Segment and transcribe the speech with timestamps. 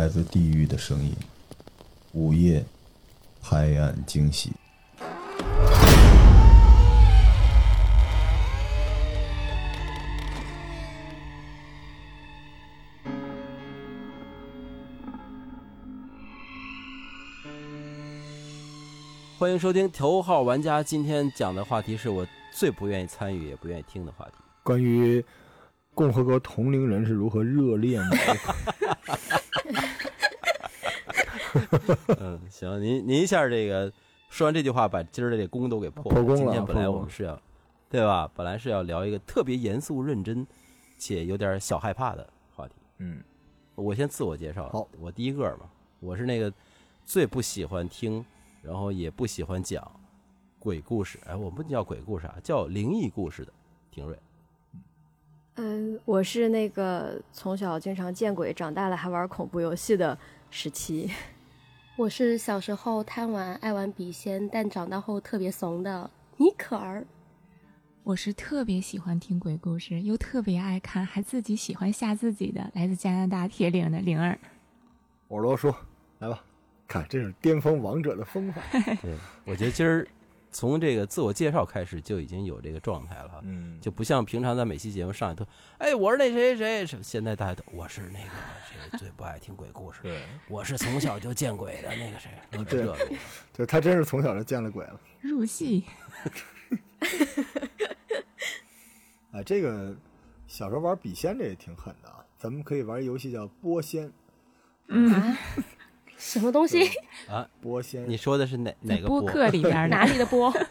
[0.00, 1.14] 来自地狱的声音，
[2.12, 2.64] 午夜
[3.42, 4.50] 拍案惊喜。
[19.38, 20.80] 欢迎收听《头号玩家》。
[20.82, 24.32] 今天讲的话题是我最不愿意参与也不愿意听的话题。
[24.62, 25.22] 关于
[25.94, 28.16] 共和国同龄人是如何热恋的？
[32.20, 33.92] 嗯，行，您您一下这个
[34.28, 37.40] 说完这句话，把今儿的这功都给破破功了今天本来我们是要，
[37.88, 38.30] 对吧？
[38.34, 40.46] 本来是要聊一个特别严肃认真
[40.98, 42.74] 且有点小害怕的话题。
[42.98, 43.22] 嗯，
[43.74, 45.68] 我先自我介绍，好，我第一个嘛，
[46.00, 46.52] 我是那个
[47.04, 48.24] 最不喜欢听，
[48.62, 49.90] 然后也不喜欢讲
[50.58, 53.52] 鬼故事，哎，我们不叫鬼故事啊，叫灵异故事的
[53.90, 54.18] 廷瑞。
[55.56, 60.16] 嗯，我是那个从小经常见鬼，长大了还玩恐怖游戏的
[60.50, 61.10] 时期。
[62.00, 67.04] 我是小时候贪玩爱玩笔仙，但长大后特别怂的尼可儿。
[68.04, 74.38] 我是特别喜欢听鬼故事，又特别爱看，还自己喜欢吓自己的，来自加拿大铁岭的灵儿。
[75.28, 75.70] 我是罗叔，
[76.20, 76.42] 来吧，
[76.88, 78.64] 看这是巅峰王者的风范。
[79.02, 80.08] 对，我觉得今儿
[80.52, 85.46] 从这个自我介绍开始就已经有这个状态了，嗯，就不像平常在每期节目上来都，
[85.78, 88.30] 哎，我是那谁谁谁，现在大家都我是那个
[88.68, 92.96] 谁最不爱听鬼故事，对，我是从小就见鬼的那个谁，嗯对这个。
[93.52, 95.00] 就他真是从小就见了鬼了。
[95.20, 95.84] 入戏，
[99.32, 99.94] 啊，这个
[100.46, 104.10] 小时候玩笔仙这也挺狠的啊，咱们可以玩一游戏叫波仙，
[104.88, 105.10] 嗯，
[106.20, 106.86] 什么东西？
[107.28, 108.08] 啊，播先。
[108.08, 110.52] 你说的是哪哪个播客里边 哪，里的波？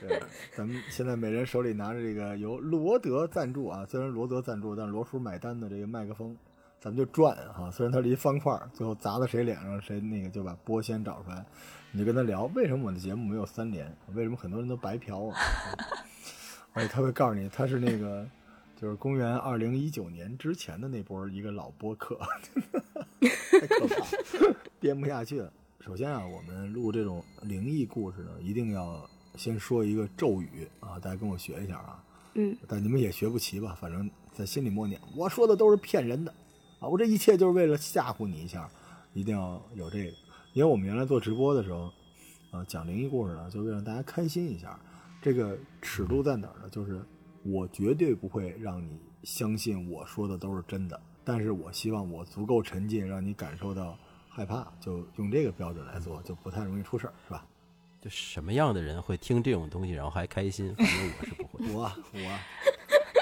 [0.00, 0.20] 对，
[0.54, 6.36] 咱们现在每人手里拿着这个由罗德赞助啊，虽然罗德赞助，但是罗叔买单的这个麦克风，
[6.80, 11.44] 咱们就转啊、虽然它是一方块，最后砸到谁脸上，谁那个就把波先找出来，
[11.92, 15.36] 你就跟他聊为什么我的节目没有三连，为什么很多人都白嫖啊？
[16.72, 18.26] 而且他会告诉你，他是那个
[18.76, 22.18] 就是公元二零一九年之前的那波一个老播客，
[23.60, 24.06] 太可怕，
[24.78, 25.50] 编不下去了。
[25.80, 32.04] 首先啊，我们录这种灵异故事呢，一定要先说一个咒语啊，大家跟我学一下啊。
[32.34, 33.74] 嗯，但你们也学不齐吧？
[33.80, 36.30] 反正在心里默念，我说的都是骗人的
[36.78, 36.86] 啊！
[36.86, 38.68] 我这一切就是为了吓唬你一下，
[39.14, 40.12] 一定要有这个。
[40.52, 41.90] 因为我们原来做直播的时候，
[42.50, 44.78] 啊，讲灵异故事呢，就为了大家开心一下。
[45.22, 46.68] 这个尺度在哪儿呢？
[46.70, 47.00] 就是
[47.46, 53.96] 我绝对不会让你相信我说的都是真的，但是我希望我足够沉浸，让你感受到
[54.28, 57.46] 害怕，就用这个标准来做，就不太容易出事儿，是吧？
[58.00, 60.74] 就什么样的人会听这种东西然后还开心？
[60.76, 61.66] 反正我是不会。
[61.72, 62.30] 我我，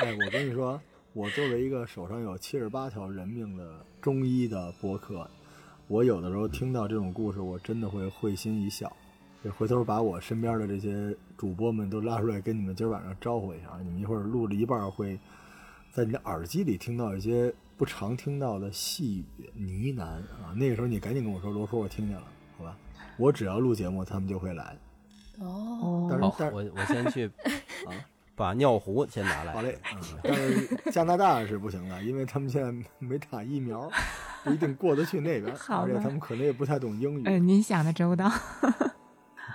[0.01, 0.81] 哎，我跟你说，
[1.13, 5.31] 我作为一个手上有七十八条人命的中医的播客，
[5.87, 8.95] 我有的时候听到这种故事，我真的会会心一笑。
[9.45, 13.67] 就回头把我身边的这些主播们都拉出来，跟你们今儿晚上招呼一下。
[13.83, 15.21] 你们一会儿录了一半，会
[15.93, 19.23] 在你的耳机里听到一些不常听到的细
[19.55, 20.55] 语呢喃啊。
[20.57, 22.75] 那个时候你赶紧跟我说，罗叔，我听见了，好吧？
[23.19, 24.75] 我只要录节目，他们就会来。
[25.41, 27.27] 哦，但是好，但是我我先去
[27.87, 27.93] 啊
[28.35, 29.53] 把尿壶先拿来。
[29.53, 33.91] 好嘞，嗯，但是加拿大是不行的，因为他们现在没打疫苗，
[34.43, 37.25] 不一定过得去那边，而且他们可能也不太懂英语。
[37.27, 38.33] 嗯，您想的周到。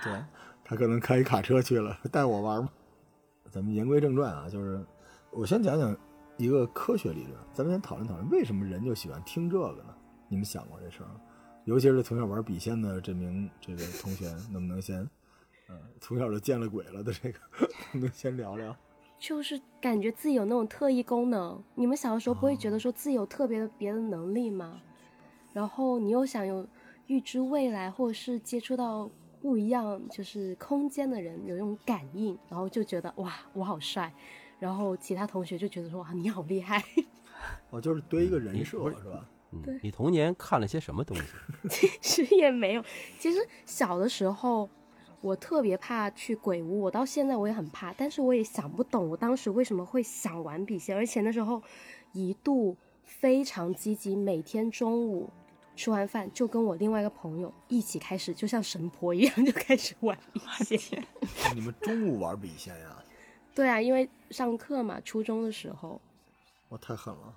[0.02, 0.12] 对，
[0.64, 2.70] 他可能开一卡车去了， 带我玩嘛。
[3.50, 4.84] 咱们言归正传啊，就是
[5.30, 5.96] 我先讲讲
[6.36, 9.94] 一个科学理论，咱们先讨论讨论为什么人就喜欢听这个呢？
[10.28, 11.20] 你们想过这事儿吗？
[11.64, 14.98] 尤其是从小玩笔仙的这名这个同学，能不能先，
[15.68, 17.38] 呃，从小就见了鬼了的这个，
[17.92, 18.74] 能不能先聊聊？
[19.18, 21.62] 就是感觉自己有那种特异功能。
[21.74, 24.80] 你们小的时候不会觉得说自己有特别的别的能力吗？
[25.52, 26.66] 然后你又想有
[27.08, 34.12] 预知未来，或者是接触到不一样就是空间的人，有一种感应，然后就觉得哇，我好帅。
[34.58, 36.84] 然后其他同学就觉得说哇，你好厉害。
[37.70, 39.26] 我， 就是堆一个人设是吧？
[39.52, 41.88] 嗯你童年看了些什么东西？
[42.00, 42.84] 其实也没有。
[43.18, 44.68] 其实小的时候，
[45.22, 51.60] 我特别怕去鬼屋，我到现在我也很怕，但是我也想不懂我当时为什么会想玩笔仙，而且那时候
[52.12, 55.30] 一度非常积极，每天中午
[55.80, 60.38] 吃完饭就跟我另外一个朋友一起开始，就像神婆一样就开始玩笔
[60.76, 61.02] 仙。
[61.56, 63.02] 你们中午玩笔仙呀？
[63.56, 65.98] 对啊，因为上课嘛，初中的时候，
[66.68, 67.34] 我太狠了。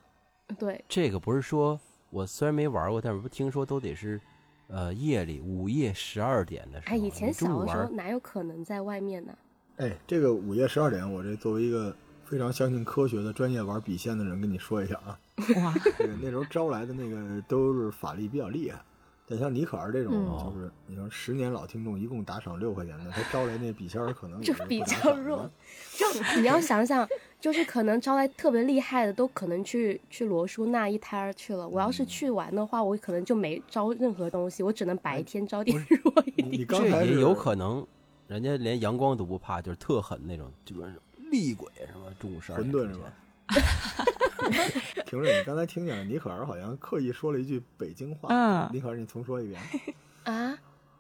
[0.60, 1.80] 对，这个不是说
[2.10, 4.20] 我虽然没玩过，但是不听说都得是，
[4.68, 6.94] 呃，夜里午夜十二点的时候。
[6.94, 9.34] 哎，以前小的时候哪有可能在外面呢？
[9.78, 11.96] 哎，这个午夜十二点，我这作为一个
[12.26, 15.18] 非常相信科学的专业玩笔仙的人跟你说一下啊，
[15.64, 18.80] 哇，这个那时候招来的那个都是法力比较厉害。
[19.26, 25.50] 但像尼可儿这种，嗯就是你说十年老听众，一共打赏六块钱的，他招来那笔仙儿可能 就比较弱。
[25.96, 26.06] 就
[26.40, 27.08] 你要想想，
[27.40, 31.68] 就是可能招来特别厉害的，都可能去去罗叔那一摊儿去了。
[31.68, 36.68] 我要是去玩的话，我可能就没招任何东西，我只能白天招点弱一你你点。
[36.68, 37.88] 刚才也有可能，
[38.28, 41.00] 人家连阳光都不怕，就是特狠那种，基本上
[41.32, 43.14] 厉鬼什么中午十二混点之前沌是吧？
[45.06, 48.30] 听着，你刚才听见了，尼可儿好像刻意说了一句北京话。
[48.30, 49.62] 嗯尼可儿，你重说一遍。
[50.24, 50.58] 啊，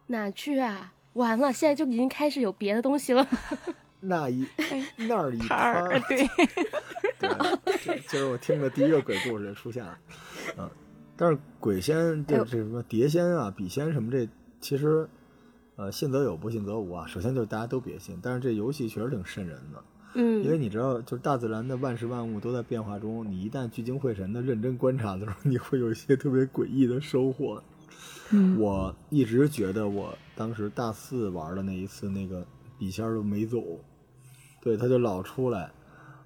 [0.08, 0.94] 哪句啊？
[1.14, 3.28] 完了，现在就已经开始有别的东西了。
[4.06, 4.46] 那一
[4.98, 6.28] 那儿一摊摊儿，对，
[7.20, 7.30] 对，
[7.82, 9.98] 这这是我听的第一个鬼故事出现了。
[10.58, 10.70] 嗯，
[11.16, 14.28] 但是鬼仙这哎呦这什么碟仙啊、笔仙什么这，
[14.60, 15.08] 其实
[15.78, 17.08] 呃信则有，不信则无啊。
[17.08, 19.82] 首先就是大家都别信，但是这游戏确实挺瘆人的。
[20.16, 27.62] 因为嗯，你知道，就是大自然的万事万物都在变化中，你一旦聚精会神的认真观察的时候，你会有一些特别诡异的收获。
[28.32, 32.46] 嗯，我一直觉得我当时大四玩的那一次，那个
[32.78, 33.62] 笔仙儿都没走，
[34.62, 35.72] 对，他就老出来。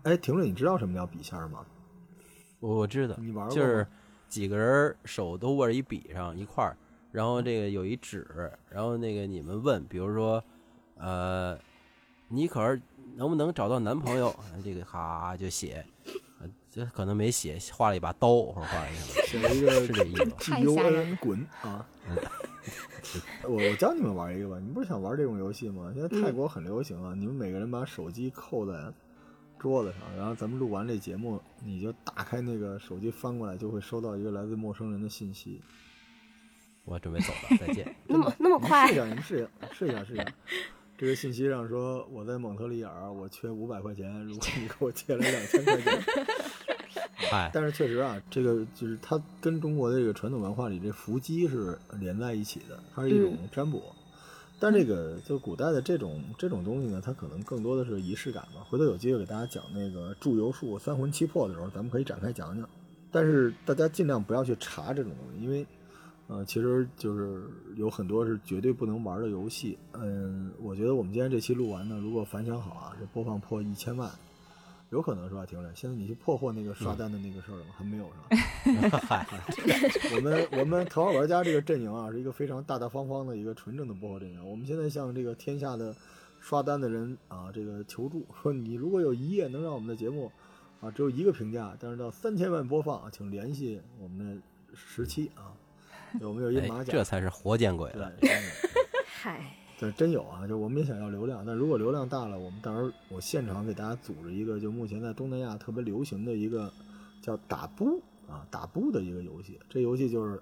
[0.04, 1.66] 哎，婷婷，你知道什么叫笔仙儿吗？
[2.60, 3.86] 我我知道你玩，过就是
[4.30, 6.78] 几个人手都握着一笔上一块儿，
[7.12, 8.26] 然后这个有一纸，
[8.70, 10.44] 然后那个你们问，比如说，
[10.98, 11.58] 呃，
[12.30, 12.80] 尼可儿
[13.18, 14.30] 能不能找到男朋友？
[14.30, 15.84] 啊 这个哈就写，
[16.40, 18.96] 呃这可能没写，画了一把刀或者画了一
[19.28, 21.86] 什么，写了一个是这意思吧太 U 吓人 N 滚啊！
[23.44, 25.92] 我我教你们玩一个吧，你不是想玩这种游戏吗？
[25.96, 28.94] 现在泰国很流行啊，你们每个人把手机扣在
[29.58, 35.60] 桌子上，然后咱们录完这节目，你就打开那个手机翻过来，就会收到一个来自陌生人的信息。
[36.86, 37.96] 我准备走了，再见。
[38.08, 40.26] 那么那么你们快 试一，下，你们试一下，试一下，试一下。
[40.98, 45.94] 这个信息上说我在蒙特利尔，我缺五百块钱，如果你给我借来两千块钱。
[47.32, 53.84] 哎，但是确实啊，这个就是它跟中国的这个传统文化里这伏击是连在一起的，它是一种占卜。
[54.60, 58.66] 但这个就古代的这种这种东西呢，它可能更多的是仪式感吧。
[58.68, 62.68] 回头有机会给大家讲那个祝由术三魂七魄的时候，咱们可以展开讲讲。
[63.12, 65.64] 但是大家尽量不要去查这种东西，因为
[66.28, 67.42] 呃，其实就是
[67.76, 69.78] 有很多是绝对不能玩的游戏。
[69.94, 74.12] 嗯，我觉得我们今天这期录完呢，如果反响好啊，这播放破一千万，
[74.90, 75.46] 有可能是吧？
[75.46, 77.72] 听着，现在你去破获那个刷单的那个事儿了吗？
[77.78, 79.26] 还没有是吧？
[80.16, 84.50] 我们我们头号玩家这个阵营啊，是一个非常大大方方的一个纯正的播客阵营。
[84.50, 85.96] 我们现在向这个天下的
[86.42, 90.30] 刷单的人啊，这个求助，说 你如果有一页能让我们的节目
[90.82, 94.42] 啊只有一个评价，但是到三千万播放，请联系我们的
[94.76, 95.56] 十七啊，
[96.22, 98.42] 我们有一马哎，甲，这才是活见鬼对了。，真 有
[99.06, 100.48] 嗨，对，真有啊！
[100.48, 106.72] 就我们也想要流量，但如果流量大了，我们到时候我现场给大家组织一个，就目前在东南亚特别流行的一个
[107.22, 109.60] 叫打布啊打布的一个游戏。
[109.70, 110.42] 这游戏就是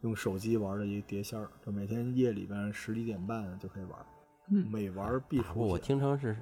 [0.00, 3.98] 用手机玩的一个碟仙儿，就每天夜里边十一点半就可以玩，
[4.50, 6.36] 嗯每玩必输我听成是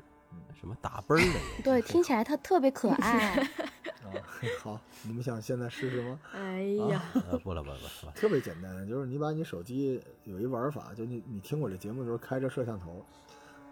[0.59, 3.47] 什么打奔儿的游戏，对，听起来它特别可爱。
[4.19, 4.23] 啊！
[4.62, 6.19] 好，你们想现在试试吗？
[6.33, 13.05] 哎呀，呃，不了不了不了不了，特别简单，就是你把你手机有一玩法，就你你听我这节目的时候开着摄像头，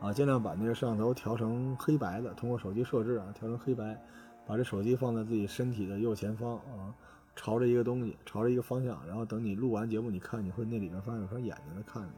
[0.01, 4.01] 啊，尽量把那个摄像头调成黑白的，通过手机设置啊调成黑白，
[4.47, 6.95] 把这手机放在自己身体的右前方啊，
[7.37, 12.09] 朝着一个东西，朝着一个方向，然后等你录完节目，你看你会那里面发现有双眼睛在看着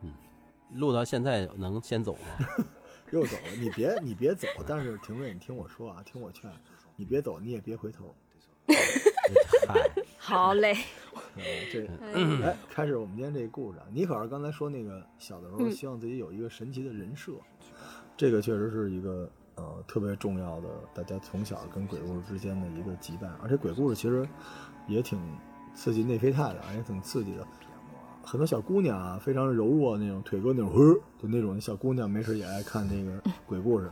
[0.00, 0.12] 你，
[0.78, 2.64] 录到现在能先走吗？
[3.10, 6.50] 又走了，你别你别走，但是廷瑞你听我说啊，听我劝，
[6.96, 8.14] 你别走，你也别回头，
[10.18, 10.74] 好嘞，
[11.36, 13.86] 呃，这哎哎，开始我们今天这个故事啊。
[13.92, 17.32] 尼可儿刚才说那个小的时候嗯希望自己有一个神奇的人设，
[18.16, 23.30] 这个确实是一个呃特别重要的，大家从小跟鬼故事之间的一个羁绊。
[23.42, 24.26] 而且鬼故事其实
[24.88, 25.20] 也挺
[25.74, 27.46] 刺激内啡肽的，也挺刺激的。
[28.24, 33.90] 很多小姑娘啊，非常柔弱那种腿哥那种，呵，就那种小姑娘没事也爱看这个鬼故事，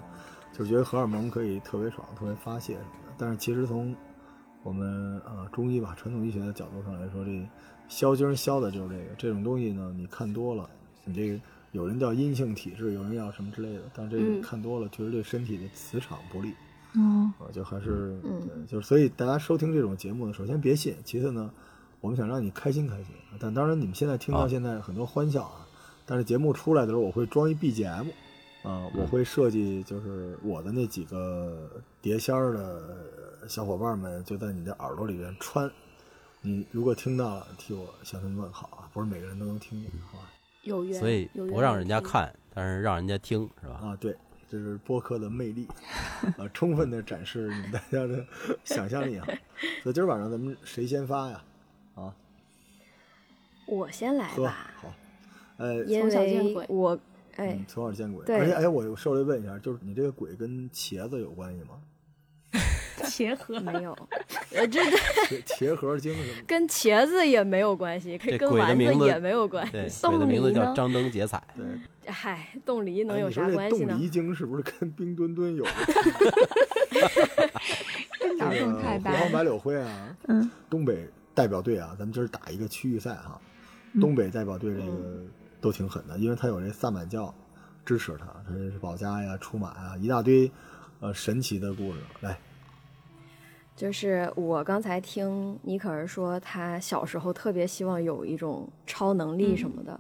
[0.53, 3.13] 就觉得荷尔蒙可以特别爽、特别发泄什么的。
[3.19, 3.95] 但是其实从
[4.63, 7.49] 我们呃中医吧，传统医学的角度上来说，这
[7.89, 10.69] 消精消的就是这个这种东西呢，你看多了，
[11.05, 11.41] 你这个
[11.73, 14.41] 有人叫阴性体质，有人要什么之类的，但是这个嗯。
[14.41, 16.53] 看多了，确实对身体的磁场不利
[16.95, 18.41] 嗯，啊，就还是嗯。
[18.41, 21.51] 对，就是所以大家收听这种节目呢，首先别信，其次呢，
[22.03, 25.67] 我们想让你开心开心，但当然你们现在听到啊现在很多欢笑啊，
[26.05, 28.09] 但是节目出来的时候，我会装一 BGM。
[28.63, 31.69] 啊、我会设计就是我的那几个
[32.01, 35.69] 碟仙儿的小伙伴们就在你的耳朵里边穿，
[36.41, 40.31] 你如果听到了，替我向他们问好啊，不是每个人都能听见，好吧？
[40.63, 42.01] 有缘，所以不让人家。
[42.01, 43.81] 看，但是让人家听，是吧？
[43.83, 44.17] 啊，对，
[44.49, 45.67] 这是播客的魅力，
[46.39, 48.25] 啊，充分的展示你们大家的
[48.63, 49.27] 想象力啊。
[49.83, 51.43] 所以今儿晚上咱们谁先发呀？
[51.95, 52.15] 啊，
[53.67, 54.93] 我先来呵，吧，好，
[55.59, 56.99] 呃，因从小见为鬼我
[57.37, 61.81] 哎嗯，从小见鬼，对而且哎，我稍微问一下，就是你这个鬼跟茄子有关系吗？
[63.05, 63.97] 茄盒 没有，
[64.55, 66.43] 呃，这个茄茄盒精什么？
[66.47, 70.07] 跟茄子也没有关系，这跟丸子鬼的名字也没有关对，系。
[70.07, 71.43] 鬼的名字叫张灯结彩。
[71.57, 71.65] 对，
[72.13, 74.01] 嗨，冻梨能有啥关系呢这冻？
[74.03, 75.65] 梨精是不是跟冰墩墩有？
[78.39, 79.43] 脑这个洞太大胡黄白。
[79.43, 83.41] 柳灰啊，嗯，东北代表队啊，咱们今儿打一个区域赛哈。
[84.01, 85.21] 东北代表队这个
[85.61, 87.35] 都挺狠的，因为他有这萨满教
[87.85, 90.51] 支持他，他是保家呀、出马呀，一大堆
[91.01, 91.99] 呃神奇的故事。
[92.21, 92.39] 来，
[93.77, 99.99] 就是我刚才听尼可儿说，他小时候特别希望有一种超能力什么的。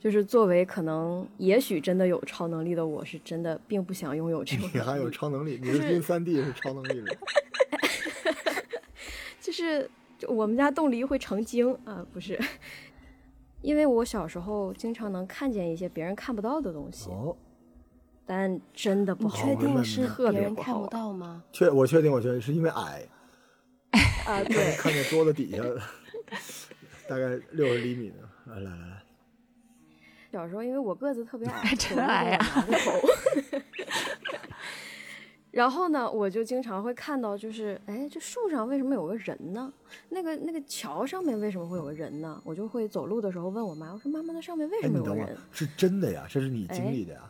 [0.00, 7.18] 就是作为可能也许真的有超能力的我，是真的并不想拥有这种你还有超能力，你是晕三 D 是超能力人，
[9.40, 12.38] 就是就我们家冻梨会成精啊，不是，
[13.62, 17.36] 因为我小时候经常能看见一些别人看不到的东西，哦，
[18.26, 21.44] 但真的不确定是特别别人看不到吗？
[21.52, 23.06] 确我确定，我确定是因为矮，
[24.26, 25.62] 啊，对，看见桌子底下
[27.08, 28.28] 大概六十厘米呢。
[28.46, 29.02] 来来来，
[30.32, 32.64] 小时候因为我个子特别矮， 真矮啊。
[35.58, 39.72] 然后呢，我就经常会看到，就是哎，这树上为什么有个人呢？
[40.08, 42.40] 那个那个桥上面为什么会有个人呢？
[42.44, 46.28] 我就会走路的时候问我妈，我说妈妈，那上面为哎，什么有个人是真的呀？
[46.30, 47.28] 这是你经历的呀？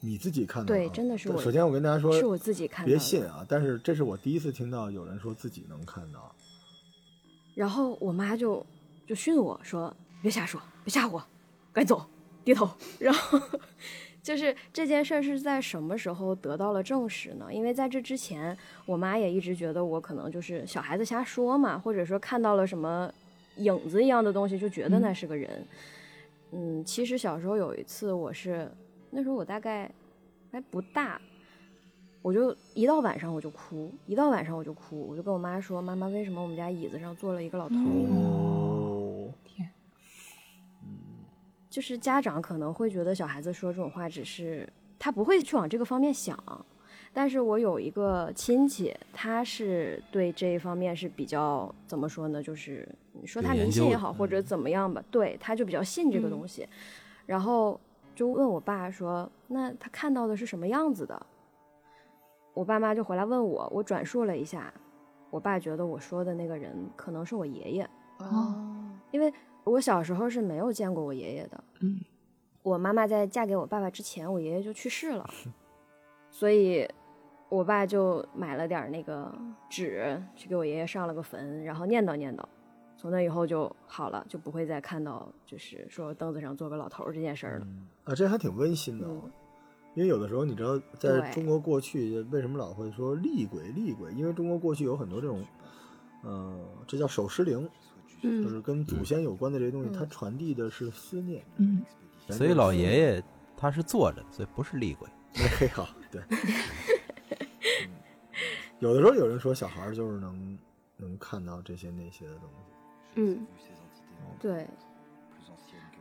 [0.00, 0.78] 你自己看到的啊？
[0.78, 2.92] 对真的是我首先我跟大家说，是我自己看到的。
[2.92, 3.44] 别信啊！
[3.48, 6.32] 但是这是我第一次听到有人说自己能看到。
[7.56, 8.64] 然后我妈就
[9.04, 9.92] 就训我说
[10.22, 11.26] ：“别瞎说，别吓唬我，
[11.72, 12.06] 赶紧走，
[12.44, 13.40] 低头。”然后
[14.26, 17.46] 就是这件事儿是在什么时候得到了证实呢？
[17.48, 23.08] 因为在这之前，我妈也一直觉得我可能就是小孩子瞎说嘛，或者说看到了什么
[23.58, 25.64] 影子一样的东西，就觉得那是个人。
[26.50, 28.68] 嗯，其实小时候有一次，我是
[29.10, 29.88] 那时候我大概
[30.50, 31.20] 还不大。
[32.20, 37.76] 我就一到晚上我就哭，一到晚上我就哭，我就跟我妈说：“妈妈，为什么我们家椅子上坐了一个老头
[41.76, 44.66] 就是家长可能会觉得小孩子说这种话只是
[44.98, 46.34] 他不会去往这个方面想，
[47.12, 52.42] 但是我有一个亲戚，他是对这一方面是比较怎么说呢？
[52.42, 56.66] 就是你说他迷信也好，或者怎么样吧，对，他就比较信这个东西，
[57.26, 57.78] 然后
[58.14, 61.26] 就问我爸说：“那他看到的是什么样子的？”
[62.56, 64.72] 我爸妈就回来问我，我转述了一下，
[65.28, 67.90] 我爸觉得我说的那个人可能是我爷爷。
[68.20, 69.30] 哦，因为
[69.66, 71.64] 我小时候是没有见过我爷爷的。
[71.80, 72.00] 嗯，
[72.62, 75.28] 我妈妈在嫁给我爸爸之前，我爷爷就去世了，
[76.30, 76.88] 所以
[77.48, 79.32] 我爸就买了点儿那个
[79.68, 82.42] 纸，去给我爷爷上了个坟，然后念叨念叨。
[82.96, 87.66] 从那以后就好了，就不会再看到就是说凳子上坐个老头儿这件事儿了。
[88.04, 89.20] 啊，这还挺温馨的、哦。
[89.24, 89.30] 嗯
[89.96, 94.12] 因为有的时候，你知道，在中国过去为什么老会说厉鬼厉鬼？
[94.12, 95.42] 因为中国过去有很多这种，
[96.22, 96.54] 呃，
[96.86, 97.66] 这叫守尸灵，
[98.22, 101.44] 就嗯，是跟祖先有关的这些东西，嗯它传递的是思念。
[101.56, 101.82] 嗯，
[102.28, 103.22] 所以老爷爷
[103.56, 105.08] 他是坐着，所以不是厉鬼。
[105.60, 106.22] 没好，对。
[106.30, 107.90] 嗯
[108.78, 110.58] 有的时候有人说小孩就是能
[110.98, 112.56] 能看到这些那些的东西。
[113.14, 113.46] 嗯，
[114.38, 114.66] 对。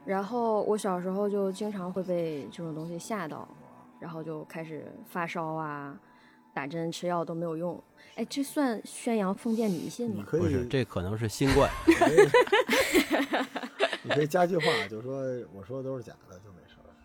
[0.06, 3.48] 然后我小时候就经常会被这种东西吓到，
[4.00, 5.98] 然后就开始发烧啊，
[6.56, 7.84] 打针吃药都没有用。
[8.16, 10.16] 哎，这算宣扬封建迷信吗？
[10.18, 11.70] 你可以不是，这可能是新冠。
[11.86, 12.16] 你可以
[14.04, 15.22] 你可以加句话，就说
[15.54, 16.96] 我说的都是假的，就没事了。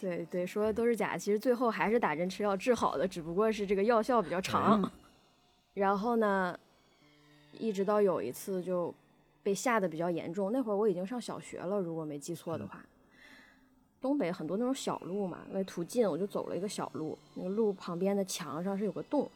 [0.00, 4.90] 对对，说的都是假，其实最后还是打针吃药治好的，只不过是这个药效比较长。
[5.74, 6.58] 然后呢，
[7.52, 8.94] 一直到有一次就
[9.42, 12.82] 被吓得比较严重，那会儿我已经上小学了，如果没记错的话。
[14.06, 19.28] 东北很多那种小路嘛，为途近，我就走了一个小路，那个路旁边的墙上是有个洞，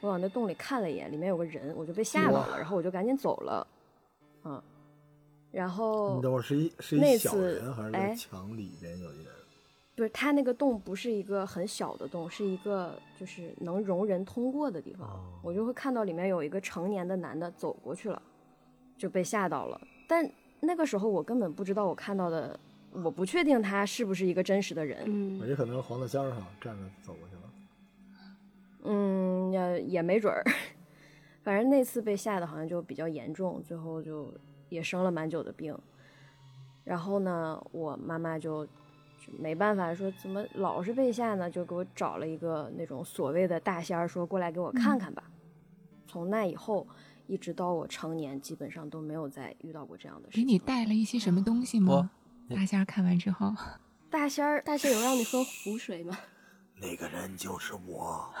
[0.00, 3.64] 我往那洞里看了一眼，里面有个人，我就被吓到了，然后我就赶紧走了，
[4.42, 4.60] 嗯，
[5.52, 9.26] 然后你等会儿是一是一小那次人，还是墙里边有一人？
[9.94, 15.08] 不是，它那个洞不是一个很小的洞，是一个就是能容人通过的地方。
[15.08, 18.20] 哦我就会看到里面有一个成年的男的走过去了，
[18.98, 19.80] 就被吓到了。
[20.08, 22.58] 但那个时候我根本不知道我看到的，
[22.92, 25.02] 我不确定他是不是一个真实的人。
[25.06, 27.42] 嗯，也可能是黄大仙儿哈，站着走过去了。
[28.82, 30.44] 嗯，也也没准儿。
[31.42, 34.32] 反正那次被吓得好像就比较严重，最后就
[34.68, 35.76] 也生了蛮久的病。
[36.84, 45.30] 然后呢，我妈妈就就没办法说怎么老是被吓呢，就给我找了一个那种所谓的大仙儿，说过来给我看看吧。
[46.06, 46.86] 从那以后，
[47.26, 50.44] 一直到我成年，基本上都没有再遇到过这样的事情。
[50.44, 52.10] 给你带了一些什么东西吗？
[52.54, 53.54] 大仙儿看完之后，
[54.10, 56.18] 大仙儿，大仙有让你喝湖水吗？
[56.80, 58.32] 那个人就是我。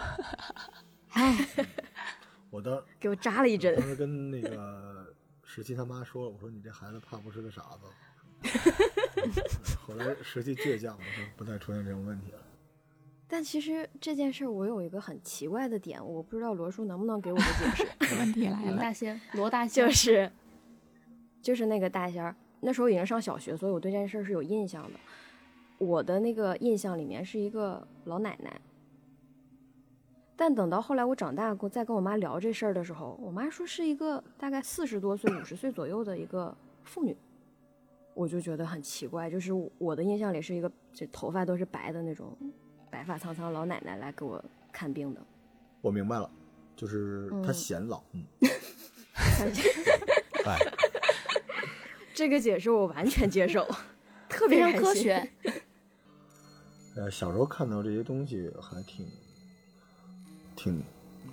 [1.12, 1.36] 哎，
[2.50, 3.86] 我当 给我扎了一针当。
[3.86, 5.14] 时跟那个
[5.44, 7.80] 十七他妈说了，我说你这孩子怕不是个傻子。
[9.86, 12.38] 后来十七倔强，我说不再出现这种问题了。
[13.28, 18.16] 但其实这件事儿，我有一个很奇怪的点，我不知道罗叔能不能给我个解释。
[18.16, 20.32] 问题来了，罗大仙，罗大仙就是
[21.42, 24.98] 就是那个大仙儿，那时候已经上小学，所以我对这件事儿是有印象的。
[25.78, 28.60] 我的那个印象里面是一个老奶奶，
[30.36, 37.16] 但等到后来我长大，过再跟我妈聊这事儿的时候，我妈说是一个大概四十多岁、五十岁左右的一个妇女，
[38.12, 42.36] 我就觉得很奇怪，就是我的印象里是一个这头发都是白的那种
[42.90, 45.20] 白发苍苍老奶奶来给我看病的。
[45.80, 46.30] 我明白了，
[46.76, 48.02] 就是她显老。
[48.12, 48.22] 嗯，
[50.44, 50.58] 哎，
[52.20, 53.66] 这个解释我完全接受，
[54.28, 55.26] 特别科学。
[56.94, 59.06] 呃，小时候看到这些东西还挺
[60.54, 60.82] 挺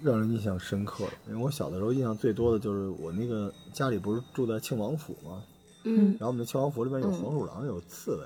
[0.01, 5.43] 让人印象深刻的，因为我小的时候印象最多的就是我那个家里不是住在庆王府吗？
[5.83, 8.25] 嗯然后我们的庆王府里面有黄鼠狼，有刺猬，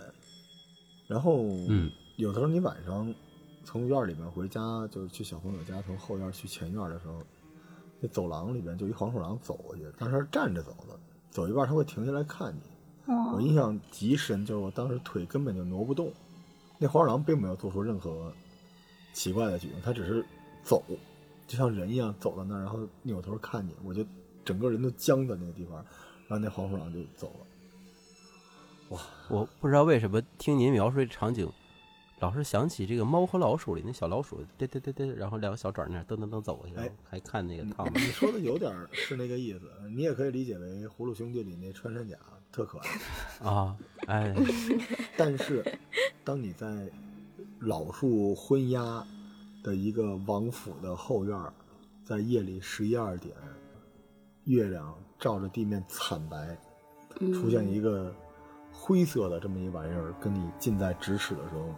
[1.07, 3.11] 然后嗯有的时候你晚上
[3.65, 7.23] 从院里面回家，就是去小朋友家，从后院去前院的时候，
[7.99, 10.99] 那走廊里面就一黄鼠狼走过去，当时是站着走的，
[11.31, 12.59] 走一半他会停下来看你。
[13.11, 16.13] 哦我印象极深，就是我当时腿根本就挪不动，
[16.77, 18.31] 那黄鼠狼并没有做出任何
[19.11, 20.23] 奇怪的举动，它只是
[20.63, 20.83] 走，
[21.47, 24.05] 就像人一样走到那儿，然后扭头看你，我就
[24.45, 25.77] 整个人都僵在那个地方，
[26.27, 28.95] 然后那黄鼠狼就走了。
[28.95, 31.49] 哇我不知道为什么听您描述这场景，
[32.21, 42.15] 老是想起这个《猫和老鼠》里那小老鼠，嘚嘚嘚嘚，然后两个小爪儿那儿噔噔噔走过去，还看那个你汤姆你说的有点儿是那个意思，你也可以理解为《葫芦兄弟》里那穿山甲
[42.51, 42.89] 特可爱。
[43.43, 44.35] 啊，哎，
[45.17, 45.65] 但是，
[46.23, 46.87] 当你在
[47.59, 49.03] 老树昏鸦
[49.63, 51.51] 的一个王府的后院儿，
[52.03, 53.35] 在夜里十一二点，
[54.43, 56.55] 月亮照着地面惨白，
[57.33, 58.13] 出现一个
[58.71, 61.73] 灰色的这么一玩意儿，跟你近在咫尺的时候，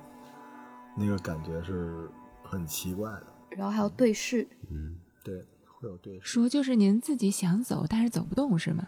[0.96, 2.10] 那个感觉是
[2.44, 3.28] 很奇怪的。
[3.50, 8.88] 然后还有对视，嗯，对，会有对视说就是您自己想走，但是走不动是吗？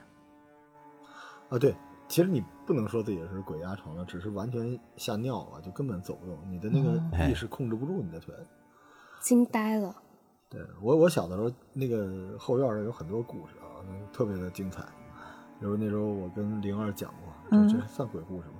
[1.49, 1.75] 啊，对。
[2.07, 8.31] 其实你不能说自己是鬼压床了，只是完全吓尿了，就根本走不动，你的那个哎意识控制不住你的腿。
[9.19, 9.95] 惊呆了。
[10.47, 14.85] 对我，我小的时候那个后院儿有很多故事啊，那特别的精彩。
[15.59, 18.55] 就是那时候我跟灵儿讲过，这这算鬼故事吗？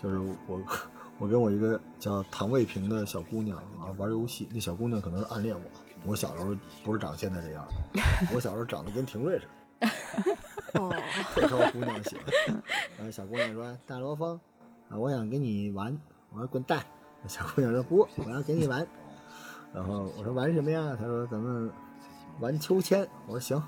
[0.00, 0.62] 就是我
[1.18, 5.62] 我跟我一个叫唐卫平的小姑娘啊玩游戏，那小姑娘可能是暗恋我。
[6.04, 6.54] 我小时候
[6.84, 7.66] 不是长现在这样，
[8.32, 9.46] 我小时候长得跟廷瑞似
[9.80, 9.90] 的，
[10.80, 10.94] 哦，
[11.34, 12.24] 特招姑娘喜欢。
[12.96, 14.38] 然后小姑娘说：“大罗峰，
[14.88, 15.98] 啊，我想跟你玩。”
[16.30, 16.80] 我说：“滚蛋！”
[17.26, 18.86] 小姑娘说：“不，我要跟你玩。”
[19.74, 21.68] 然后我说：“玩什么呀？”她说：“咱们
[22.38, 23.60] 玩秋千。”我说：“行。”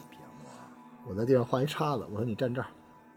[1.08, 2.68] 我在地上画一叉子，我说：“你站这儿。”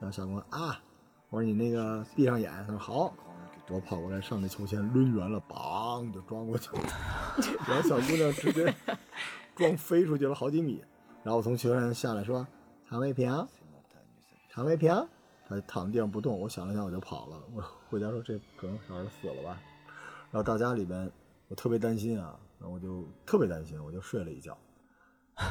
[0.01, 0.81] 然后小姑娘啊，
[1.29, 3.13] 我说：“你那个闭上眼。”她说：“好。”
[3.69, 6.83] 我跑过来上那秋千抡圆了，梆就撞过去了，
[7.67, 8.73] 然后小姑娘直接
[9.55, 10.83] 撞飞出去了好几米。
[11.23, 12.45] 然后我从秋千上下来说
[12.89, 13.47] ：“唐卫平，
[14.51, 14.93] 唐卫平。”
[15.47, 16.39] 他躺地上不动。
[16.39, 17.41] 我想了想，我就跑了。
[17.53, 19.61] 我回家说：“这可能小孩死了吧。”
[20.31, 21.11] 然后到家里边，
[21.47, 24.57] 我特别担心啊，然后我就特别担心，我就睡了一觉。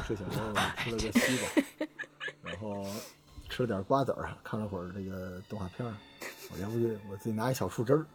[0.05, 1.87] 睡醒之后吃了个西瓜，
[2.41, 2.85] 然后
[3.49, 5.85] 吃了点瓜子儿，看了会儿这个动画片。
[6.51, 8.05] 我要不就我自己拿一小树枝儿，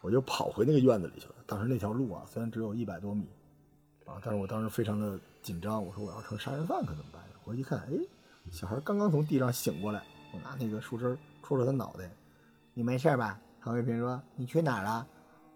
[0.00, 1.34] 我就跑回那个院子里去了。
[1.46, 3.26] 当时那条路啊，虽然只有一百多米
[4.04, 5.84] 啊，但是我当时非常的紧张。
[5.84, 7.22] 我说我要成杀人犯可怎么办？
[7.44, 7.92] 我一看，哎，
[8.50, 10.02] 小孩刚刚从地上醒过来，
[10.34, 12.10] 我拿那个树枝儿戳戳他脑袋。
[12.74, 13.40] 你没事吧？
[13.60, 15.06] 唐卫平说：“你去哪儿了？”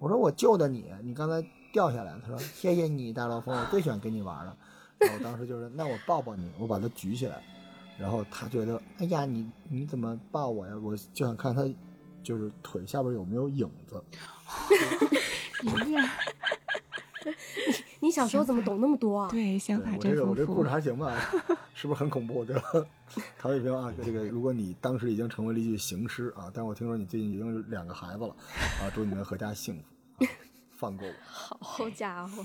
[0.00, 4.56] 我说：“我救的你，你刚才掉下来。”他说：“谢谢你，大老风，我最喜欢跟你玩了。”
[4.98, 7.42] 然后当时就是，那我抱抱你，我把他举起来，
[7.98, 10.74] 然后他觉得，哎呀，你你怎么抱我呀？
[10.82, 11.62] 我就想看他，
[12.22, 14.02] 就是腿下边有没有影子。
[15.62, 16.08] 一样，
[18.00, 19.28] 你小时候怎么懂那么多啊？
[19.30, 20.68] 对，想法真丰富个我这故事。
[20.68, 21.16] 还行吧，
[21.74, 22.44] 是不是很恐怖？
[22.44, 22.62] 对吧？
[23.38, 28.34] 唐卫平啊，这个如果你当时已经成为了一具行尸啊，但我听说你最近已经有两个孩子了
[28.80, 29.82] 啊，祝你们阖家幸
[30.18, 30.28] 福，啊、
[30.76, 31.14] 放过我。
[31.64, 32.42] 好家伙，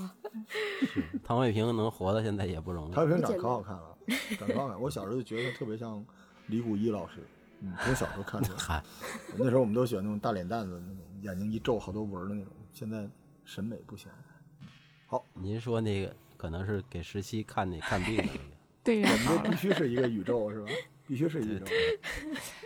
[1.24, 3.04] 唐卫平能活到现在也不容易唐。
[3.04, 3.96] 卫平长可好看了，
[4.38, 4.80] 长可好看。
[4.80, 6.04] 我小时候就觉得他特别像
[6.46, 7.26] 李谷一老师，
[7.60, 8.58] 嗯，从小时候看出来。
[8.58, 8.82] 嗨，
[9.36, 12.52] 那时候我们都喜欢那种大脸蛋子那种，眼睛一皱好多纹的那种。
[12.72, 13.08] 现在
[13.44, 14.10] 审美不行。
[15.06, 18.38] 好您说那个可能是给十七看那看病的那个，
[18.84, 20.70] 对呀、我们这必须是一个宇宙是吧？
[21.06, 21.66] 必须是一个宇宙。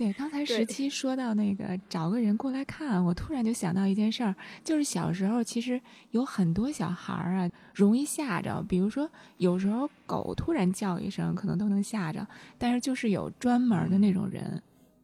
[0.00, 4.34] 对，刚才十七说到那个找个人过来看，我突然就想到一件事儿，
[4.64, 5.78] 就是小时候其实
[6.12, 14.62] 有很多小孩儿啊容易吓着，比如说有时候狗突然叫一声，可能都能吓着，但是就是有专门的那种人，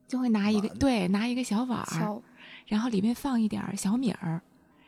[0.08, 2.22] 就会拿一个对拿一个小碗儿，
[2.66, 4.40] 然后里面放一点儿小米儿，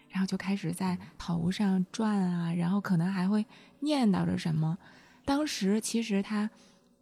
[0.09, 3.45] 然后就开始在头上转啊，然后可能还会
[3.81, 4.79] 念叨着什么。
[5.27, 6.49] 当时其实他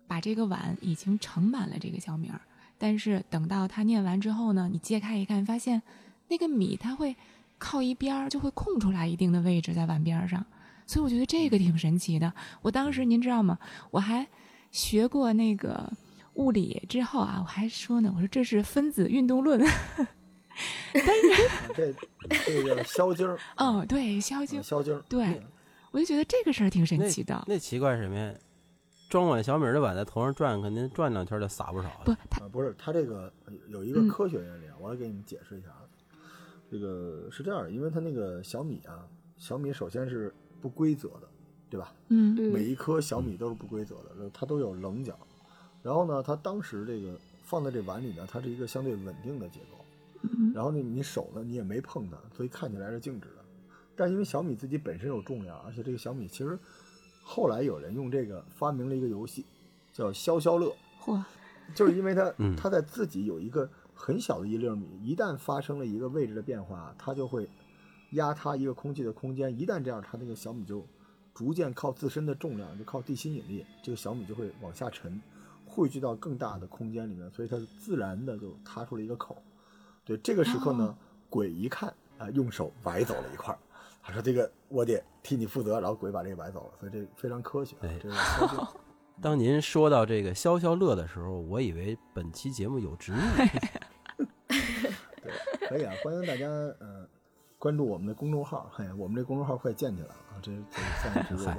[0.09, 2.41] 把这个碗已经盛满了这个小米儿，
[2.79, 5.83] 但是等到他念完之后呢，你揭开一看，发现
[6.29, 7.17] 那个米它会
[7.59, 10.45] 靠一边儿，就会空出来一定的位置在碗边儿上。
[10.87, 12.33] 所以我觉得这个挺神奇的。
[12.63, 13.59] 我当时您知道吗？
[13.91, 14.27] 我还
[14.71, 15.91] 学过那个
[16.35, 19.59] 物理之后啊，我还说呢，我说这是分子运动论。
[20.93, 21.95] 但是 这
[22.45, 25.43] 这个消晶儿，哦，对，消啊晶，消晶儿，对
[25.91, 27.45] 我就觉得这个事儿挺神奇的。
[27.47, 28.33] 那奇怪什么呀？
[29.09, 33.33] 装碗小米儿的碗在头上转，肯定转两圈就撒不少不了。，他啊，不是，它这个
[33.69, 35.83] 有一个嗯科学原理啊，我来给你们解释一下啊。
[36.71, 41.29] 这个是这样的，因为它那个小米啊，小米首先是不规则的，
[41.71, 41.93] 对吧？
[42.09, 45.17] 嗯每一颗小米都是不规则的，它都有棱角。
[45.83, 49.77] 然后呢，它当时这个放在这碗里呢，它是一个相对稳定的结构。
[50.23, 53.45] 嗯然后呢，你手呢你也没碰它，所以看起来是静止的。
[53.95, 56.59] 但因为小米自己本身有重量，而且这个小米其实
[57.29, 59.45] 后来有人用这个发明了一个游戏，
[59.93, 60.73] 叫消消乐。
[61.05, 61.21] 嚯，
[61.75, 67.49] 就是因为它嗯它在自己有一个很小的一粒米，一旦发生了一个位置的变化，它就会
[68.13, 69.59] 压塌一个空气的空间。
[69.59, 70.87] 一旦这样，它那个小米就
[71.35, 75.21] 逐渐靠自身的重量，就靠地心引力，这个小米就会往下沉，
[75.67, 79.37] 汇聚到更大的空间里面，所以它自然的就塌出了一个口。
[80.05, 80.97] 对，这个时刻呢，哦
[81.29, 83.59] 鬼一看啊、用手崴走了一块儿，
[84.07, 88.69] 他说这个我得替你负责，然后鬼把这个买走了，所以这非常科学啊对，这个
[89.21, 93.19] 当您说到这个消消乐的时候，我以为本期节目有植入。
[94.47, 97.05] 对，可以啊，欢迎大家呃
[97.59, 101.59] 关注我们的公众号，嘿，我们这公众号快建起来了啊，这这算是植入吧。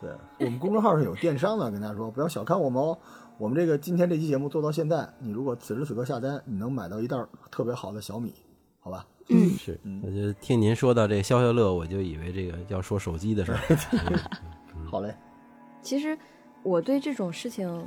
[0.00, 2.98] 对我们公众号是有电商的，跟大家说不要小看我们哦。
[3.36, 7.16] 我们这个今天这期节目做到现在，你如果此时此刻下单，你能买到一袋
[7.50, 8.34] 特别好的小米，
[8.80, 9.06] 好吧？
[9.28, 13.58] 嗯，是嗯，我就听您说到这消消乐，我就以为这个要说手机的事儿。
[14.90, 15.14] 好嘞，
[15.82, 16.16] 其实
[16.62, 17.86] 我对这种事情，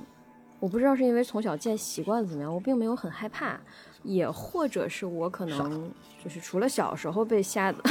[0.59, 3.59] 我不知道是因为从小见习惯怎么样，我并没有很害怕，
[4.03, 5.91] 也或者是我可能
[6.23, 7.81] 就是除了小时候被吓的，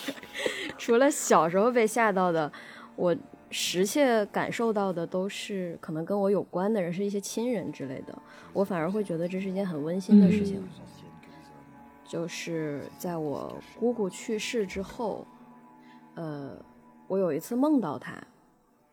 [0.78, 2.50] 除了小时候被吓到的，
[2.96, 3.14] 我
[3.50, 8.18] 实切感受到的都是可能跟我有关的人，是一些亲人之类的，
[8.54, 10.62] 我反而会觉得这是一件很温馨的事情。
[12.08, 15.26] 就是在我姑姑去世之后，
[16.14, 16.56] 呃，
[17.06, 18.14] 我有一次梦到她，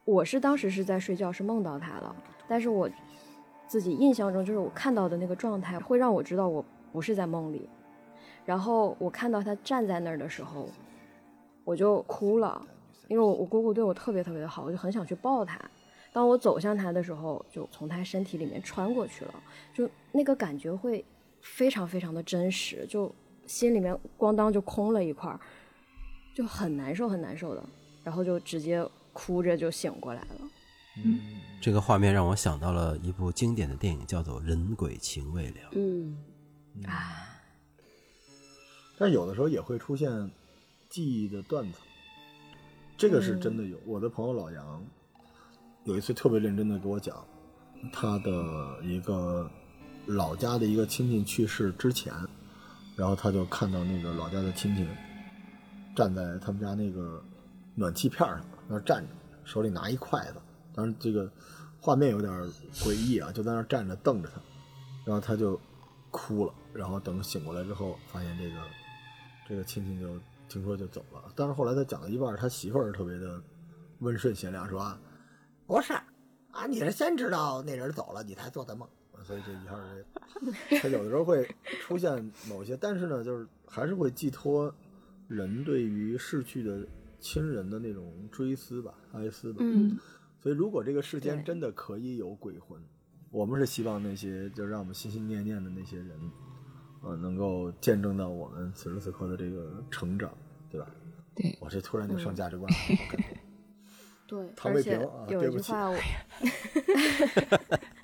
[0.03, 2.13] 我是当时是在睡觉，是梦到她了，
[2.45, 2.89] 但是我
[3.67, 7.69] 自己印象中就是我看到的那个状态会让我知道我不是在梦里，
[8.45, 10.67] 然后我看到她站在那儿的时候，
[11.63, 12.61] 我就哭了，
[13.07, 15.57] 因为我我姑姑对我特别特别的好，我就很想去抱她。
[16.11, 19.33] 当我走向她的时候，就从她身体里面穿过去了，
[19.73, 21.03] 就那个感觉会
[21.45, 23.13] 非常非常的真实，就
[23.45, 25.39] 心里面咣当就空了一块儿，
[26.33, 27.63] 就很难受很难受的，
[28.03, 30.35] 然后就直接哭着就醒过来了。
[30.97, 31.19] 嗯，
[31.61, 35.51] 这个画面让我想到了一部经典的电影，叫做《人鬼情未了》。
[35.73, 36.17] 嗯，
[36.87, 37.39] 啊，
[38.97, 40.31] 但有的时候也会出现
[40.89, 41.81] 记忆的断层，
[42.97, 43.77] 这个是真的有。
[43.85, 44.83] 我的朋友老杨
[45.83, 47.25] 有一次特别认真的给我讲，
[47.93, 49.49] 他的一个
[50.07, 52.13] 老家的一个亲戚去世之前，
[52.95, 54.87] 然后他就看到那个老家的亲戚
[55.95, 57.23] 站在他们家那个
[57.73, 59.09] 暖气片上那站着，
[59.43, 60.35] 手里拿一筷子，
[60.73, 61.29] 当然这个
[61.79, 62.31] 画面有点
[62.73, 64.41] 诡异啊，就在那站着瞪着他，
[65.05, 65.59] 然后他就
[66.11, 68.55] 哭了，然后等醒过来之后，发现这个
[69.47, 71.23] 这个亲戚就听说就走了。
[71.35, 73.41] 但是后来他讲到一半，他媳妇儿特别的
[73.99, 74.99] 温顺贤良，说啊，
[75.65, 75.93] 不是
[76.51, 78.87] 啊，你是先知道那人走了，你才做的梦。
[79.25, 79.71] 所以就一下
[80.69, 81.47] 这，他有的时候会
[81.81, 84.73] 出现某些，但是呢，就是还是会寄托
[85.27, 86.85] 人对于逝去的
[87.19, 89.57] 亲人的那种追思吧、哀思吧。
[89.61, 89.97] 嗯，
[90.39, 92.79] 所以，如果这个世间真的可以有鬼魂，
[93.31, 96.09] 我们是希望那些就让我们心心念念的那些人，
[97.01, 100.31] 呃，能够见证到我们此时此刻的这个成长，
[100.69, 100.87] 对吧？
[101.33, 102.77] 对，我这突然就上价值观了，
[104.27, 105.97] 对，唐而且卫平啊有对不起一句话我，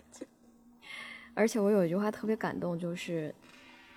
[1.42, 3.34] 而且我有一句话特别感动，就是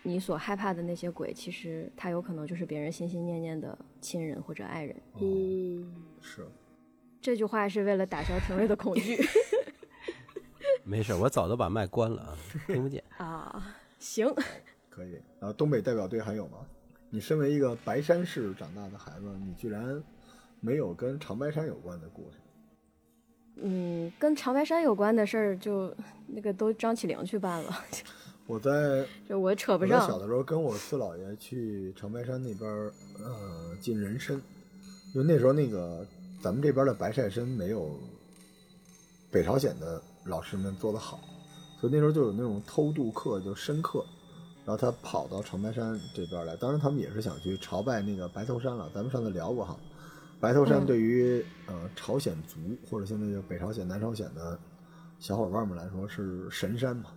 [0.02, 4.96] 你所害怕的那些鬼，其实他有可能就是别人心心念念的亲人或者爱人。
[5.20, 6.46] 嗯，是，
[7.20, 9.18] 这句话是为了打消廷瑞的恐惧
[10.84, 13.04] 没事，我早都把麦关了啊，听不见。
[13.18, 13.76] 啊。
[13.98, 14.26] 行，
[14.88, 15.20] 可以。
[15.38, 16.60] 然后东北代表队还有吗？
[17.10, 20.02] 你身为一个白山市长大的孩子，你居然
[20.60, 22.38] 没有跟长白山有关的故事？
[23.56, 25.94] 嗯，跟长白山有关的事儿，就
[26.26, 27.84] 那个都张起灵去办了，
[28.46, 30.18] 我在就我扯不上我小。
[30.18, 34.34] 的时候跟我四姥爷去长白山那边儿，呃，进人参，
[35.14, 36.04] 因为那时候那个
[36.42, 37.98] 咱们这边的白晒参没有
[39.30, 41.20] 北朝鲜的老师们做的好，
[41.80, 44.04] 所以那时候就有那种偷渡客，就深客，
[44.66, 49.76] 然后他跑到长白山这边来，当然他们也是想去朝拜那个白头山了，咱们上次聊过哈。
[50.40, 54.58] 白头山嗯对于、呃朝鲜族或者现在叫北朝鲜、南朝鲜的
[55.18, 57.10] 小伙伴们来说是神山嘛，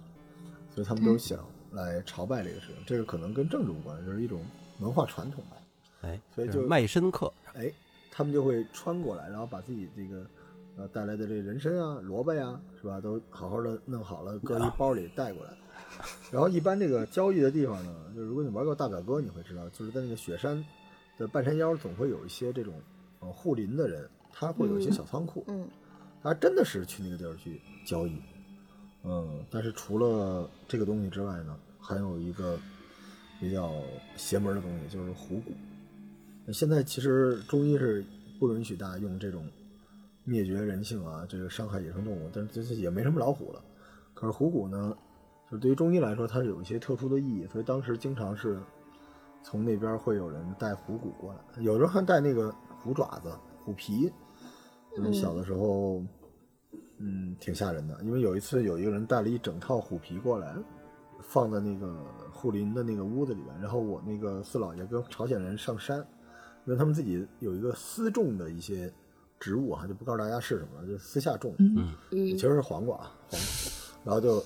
[0.74, 1.40] 所以他们都想
[1.72, 2.78] 来朝拜这个事情。
[2.86, 4.42] 这个可能跟政治无关，就是一种
[4.80, 5.58] 文化传统吧。
[6.02, 7.72] 哎，所以就卖身客，哎，
[8.12, 10.26] 他们就会穿过来，然后把自己这个
[10.78, 15.52] 呃带来的这人参啊、萝卜呀、是吧，都好好的弄好了，搁一包里带过来。
[16.32, 20.64] 然后一般这个交易的地方呢，就如果你玩过大表哥，你会知道，就是在那个雪山
[21.18, 22.74] 的半山腰，总会有一些这种
[23.20, 25.68] 呃护林的人，他会有一些小仓库，嗯
[26.24, 28.20] 他真的是去那个地儿去交易。
[29.04, 32.60] 嗯，但是除了这个东西之外呢，还有一个
[33.40, 33.72] 比较
[34.18, 35.52] 邪门的东西，就是虎骨。
[36.46, 38.04] 那现在其实中医是
[38.40, 39.48] 不允许大家用这种
[40.26, 43.62] 灭绝人性啊，这个伤害野生动物，但是这这也没什么老虎了。
[44.14, 44.98] 可是虎骨呢，
[45.50, 48.60] 就是对于中医来说，它是有一些特殊的意义，所以当时经常是
[49.44, 52.54] 从那边会有人带虎骨过来，有时候还带那个
[52.88, 53.30] 虎爪子、
[53.66, 54.10] 虎皮。
[54.98, 56.02] 嗯，小的时候，
[56.98, 60.56] 嗯，挺吓人的，因为有一次有一个人带了一整套虎皮过来，
[61.20, 66.00] 放在那个护林的那个屋子里面，然后我那个四姥爷跟朝鲜人上山，
[66.66, 68.92] 因为他们自己有一个私种的一些
[69.40, 73.40] 植物啊，就不告诉大家是什么了，就私下种的，嗯其实是黄瓜啊，黄瓜，
[74.04, 74.44] 然后就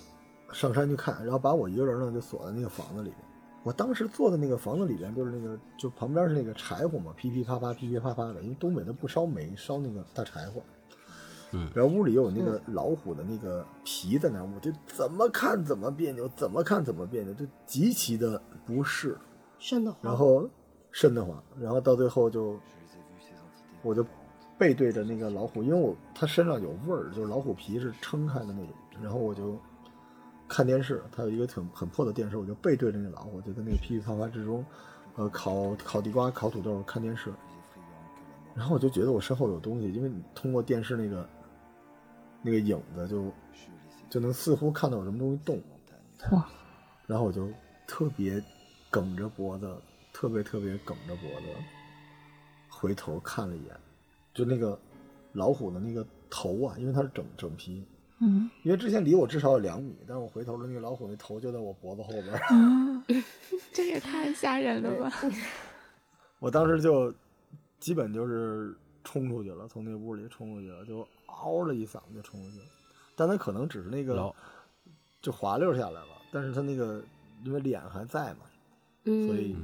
[0.51, 3.19] 上山去看，然后把我一个人呢就锁在那个房子里面。
[3.63, 10.61] 我当时坐的那个房子里边，就是那个就旁边是那个柴火嘛，噼噼啪啪，噼噼啪啪的，因为东北它不烧煤，烧那个大柴火。
[11.53, 19.17] 嗯然后屋里又有那个老虎的那个皮在那儿，我就怎么看怎么别扭，怎么看怎么别扭，就极其的不适。
[19.59, 19.99] 瘆得慌。
[20.01, 20.49] 然后
[20.93, 22.57] 瘆得慌，然后到最后就，
[23.81, 24.05] 我就
[24.57, 28.69] 背对着那个老虎，因为我它身上有味儿，就是老虎皮是撑开的那种，
[29.03, 29.59] 然后我就
[30.51, 34.65] 看电视，他有一个很很破的电视，我就背对着那老虎，就在那个噼噼啪啪之中，
[35.15, 37.33] 呃，烤烤地瓜、烤土豆，看电视，
[38.53, 41.29] 然后我就觉得我身后有东西，因为你通过电视那个
[42.41, 43.31] 那个影子就
[44.09, 45.57] 就能似乎看到有什么东西动，
[46.31, 46.45] 哇，
[47.07, 47.47] 然后我就
[47.87, 48.43] 特别
[48.89, 49.73] 梗着脖子，
[50.11, 51.47] 特别特别梗着脖子，
[52.67, 53.73] 回头看了一眼，
[54.33, 54.77] 就那个
[55.31, 57.85] 老虎的那个头啊，因为它是整整皮，
[58.21, 58.49] 嗯。
[58.63, 63.03] 因为之前离我至少有两米，但是我回头了那个老虎那头就在我脖子后边儿，嗯，
[63.73, 65.11] 这也太吓人了吧！
[66.39, 67.13] 我当时就
[67.79, 72.65] 基本就是冲出去了，从那屋里冲出去了，就嗷了一嗓子就冲出去了，
[73.15, 74.33] 但他可能只是那个
[75.21, 77.03] 就滑溜下来了，但是他那个
[77.43, 78.39] 因为脸还在嘛，
[79.05, 79.55] 嗯，所以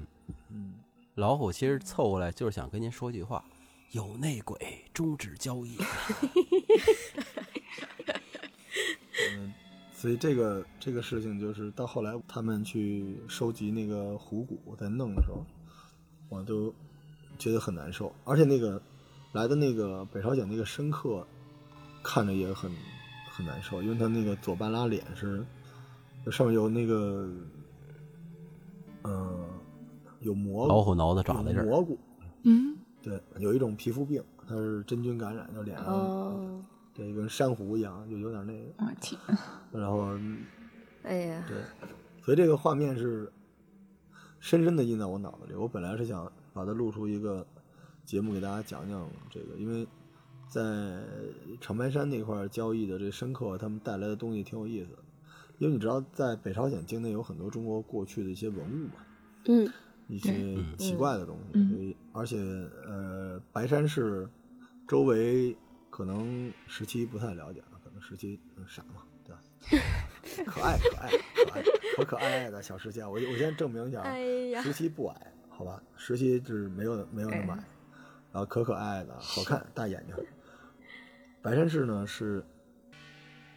[0.50, 0.74] 嗯。
[1.16, 3.44] 老虎其实凑过来就是想跟您说句话：
[3.90, 5.76] 有内鬼，终止交易。
[9.98, 15.44] 嗯，所以这个这个事情就是到后来他们去收集那个虎骨在弄的时候，
[16.30, 16.72] 我都
[17.40, 18.80] 觉得很难受，而且那个
[19.34, 21.26] 来的那个北朝鲜那个深刻，
[22.04, 22.72] 看着也很
[23.32, 25.44] 很难受，因为他那个左半拉脸是
[26.32, 27.28] 上面有那个
[29.04, 29.48] 嗯、
[30.20, 31.98] 有蘑菇，老虎挠的爪子这儿，有蘑菇，
[32.44, 36.62] 嗯，对，有一种皮肤病，它是真菌感染，就脸上、哦，
[36.98, 39.22] 对跟珊瑚一样，就有点那个，我天，
[39.72, 40.18] 然后
[41.04, 41.58] 哎呀，对，
[42.24, 43.32] 所以这个画面是
[44.40, 45.54] 深深的印在我脑子里。
[45.54, 47.46] 我本来是想把它录出一个
[48.04, 49.88] 节目给大家讲讲这个，因为
[50.50, 51.04] 在
[51.62, 54.90] 长白山那块儿交易的这深刻，他们带来的东西挺有意思。
[55.60, 58.94] 因为你知道，在北朝鲜境内有很多中国过去的一些文物嘛，
[59.46, 59.72] 嗯
[60.08, 62.38] 一些奇怪的东西，嗯所以而且
[62.86, 64.28] 呃，白山市
[64.88, 65.58] 周围
[65.98, 69.42] 可能十七不太了解啊，可能十七嗯傻嘛，对吧？
[70.46, 71.64] 可爱可爱可爱
[71.96, 73.10] 可可爱爱的小十七啊！
[73.10, 74.14] 我我先证明一下啊，
[74.62, 75.82] 十七不矮，好吧？
[75.96, 77.64] 十七就是没有没有那么矮，
[78.32, 80.16] 然后可可爱爱的，好看，大眼睛。
[81.42, 82.46] 白山市呢是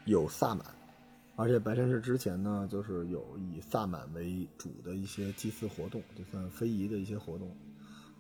[0.07, 0.65] 有萨满，
[1.37, 7.55] 而且白山市之前呢，就是有以萨满为主的一些祭祀活动，就算非遗的一些活动。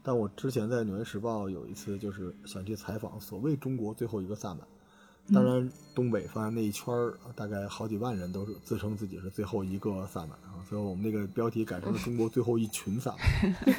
[0.02, 4.60] 但我之前在《纽约时报》有一次，就是想去采访所谓中国最后一个萨满。
[5.32, 13.54] 当然，东北方那一圈儿大概好几万人都是自称自己是最后一个萨满啊，所以我们那个标题改成了“中国最后一群萨满”。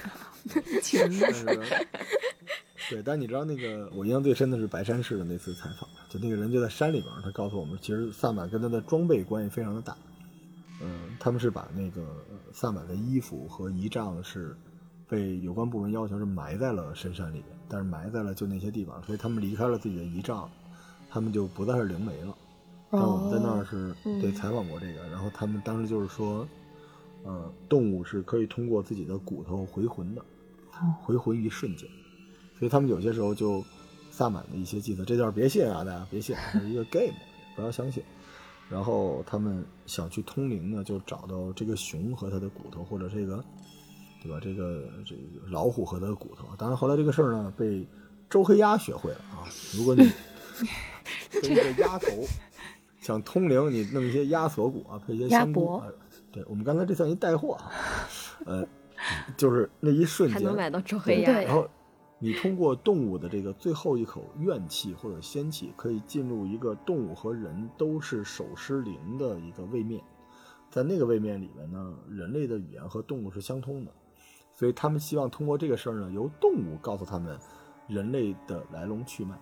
[0.82, 1.46] 群但是，
[2.90, 9.98] 对，但你知道那个我印象最深的是白山市的那次采访，就那个人就在山里边，他告诉我们，其实萨满跟他的装备关系非常的大。
[10.82, 14.56] 嗯，他们是把那个呃萨满的衣服和仪仗是
[15.12, 20.50] 被有关部门要求是埋在了深山里边，但是埋在了就那些地方，所以他们离开了自己的仪仗，
[21.10, 22.34] 他们就不再是灵媒了。
[22.89, 26.47] 但我们在那儿是对采访过这个，然后他们当时就是说，
[27.26, 30.24] 呃，动物是可以通过自己的骨头回魂的，
[31.02, 31.89] 回魂一瞬间，
[32.58, 33.62] 所以他们有些时候就
[34.12, 37.13] 萨满的一些祭祀，这段别信啊，大家别信，这是一个 game，
[37.56, 38.02] 不要相信。
[38.69, 43.43] 然后他们想去通灵呢，就找到这个熊和它的骨头，或者这个，
[44.22, 44.40] 对吧？
[44.42, 46.48] 这个这个老虎和它的骨头。
[46.58, 47.88] 当然后来这个事儿呢，被
[48.30, 49.44] 周黑鸭学会了啊。
[49.76, 50.10] 如果你
[51.42, 52.08] 跟一个鸭头
[53.00, 55.78] 想通灵，你弄一些鸭锁骨啊，配一些香菇。
[55.78, 55.88] 啊
[56.34, 57.70] 对我们刚才这算一带货啊，
[58.46, 58.66] 呃，
[59.36, 61.42] 就是那一瞬间还能买到周对黑鸭。
[61.42, 61.68] 然后
[62.20, 70.02] 你通过动物的这个最后一口怨气或者仙气，可以进入一个动物和人都是手失灵的一个位面，
[70.70, 73.92] 在那个位面里面呢，人类的语言和动物是相通的，
[74.62, 77.36] 所以他们希望通过这个事儿呢，由动物告诉他们
[77.88, 79.36] 人类的来龙去脉。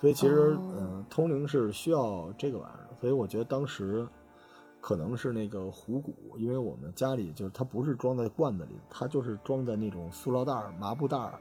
[0.00, 2.94] 所以其实，嗯呃，通灵是需要这个玩意儿的。
[3.00, 4.06] 所以我觉得当时
[4.80, 11.36] 可能是那个虎骨，因为我们家里就是它不是装在罐子里，它就是装在那种塑料袋儿、麻布袋儿。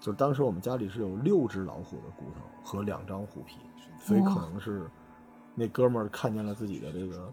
[0.00, 3.58] 就是当时我们家里是有六只老虎的骨头和两张虎皮，
[4.00, 4.90] 所以可能是
[5.54, 7.30] 那哥们儿看见了自己的这个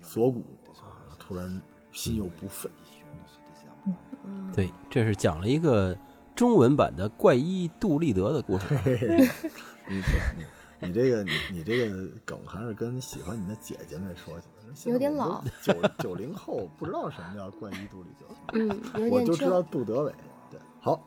[0.00, 0.40] 锁骨，
[0.80, 2.68] 啊突然心有不忿。
[4.54, 5.96] 对，这是讲了一个
[6.34, 8.66] 中文版的怪医杜立德的故事。
[9.88, 14.52] 你你你这个你你这个梗还是跟喜欢你的姐姐们说去吧。
[14.86, 15.42] 有点老。
[15.60, 19.60] 九九零后不知道什么叫怪医杜立德，嗯，有点我就知道。
[19.62, 20.12] 杜德伟。
[20.50, 21.06] 对，好，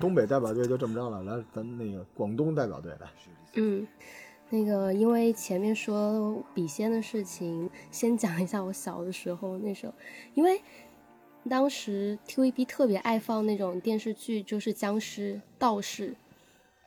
[0.00, 1.22] 东北代表队就这么着了。
[1.22, 3.08] 来，咱那个广东代表队来。
[3.54, 3.86] 嗯，
[4.50, 9.94] 那个因为前面说笔仙的事情，先讲一下我小的时候那时候，
[10.34, 10.60] 因为
[11.48, 16.14] 当时 TVB 特别爱放那种电视剧，就是僵尸、道士，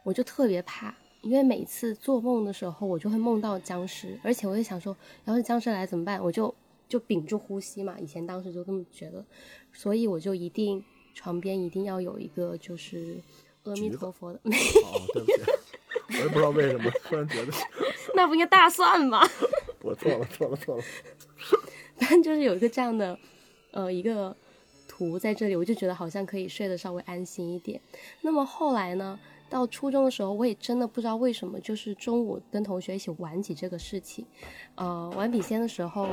[0.03, 0.95] 我就特别怕。
[1.21, 6.23] 因为每次做梦的时候，我就会梦到僵尸，而且我就想说，要是僵尸来怎么办？
[6.23, 6.53] 我就
[6.87, 7.99] 就屏住呼吸嘛。
[7.99, 9.25] 以前当时就这么觉得，
[9.73, 10.81] 所以我就一定
[11.13, 13.19] 床边一定要有一个就是
[13.63, 15.41] 阿弥陀佛的， 哦，对不起，
[16.09, 17.51] 我也不知道为什么突然觉得
[18.15, 19.21] 那不应该大蒜吗？
[19.81, 20.83] 我错了，错了，错了。
[21.97, 23.17] 反正就是有一个这样的，
[23.71, 24.35] 呃，一个
[24.97, 27.79] 图在这里，我就觉得好像可以睡得稍微安心一点。
[28.21, 34.25] 那么后来呢，到初中的时候，我也真的不知道为什么，就是中午跟同学一起玩起这个事情。
[34.73, 36.09] 呃，玩笔仙的时候，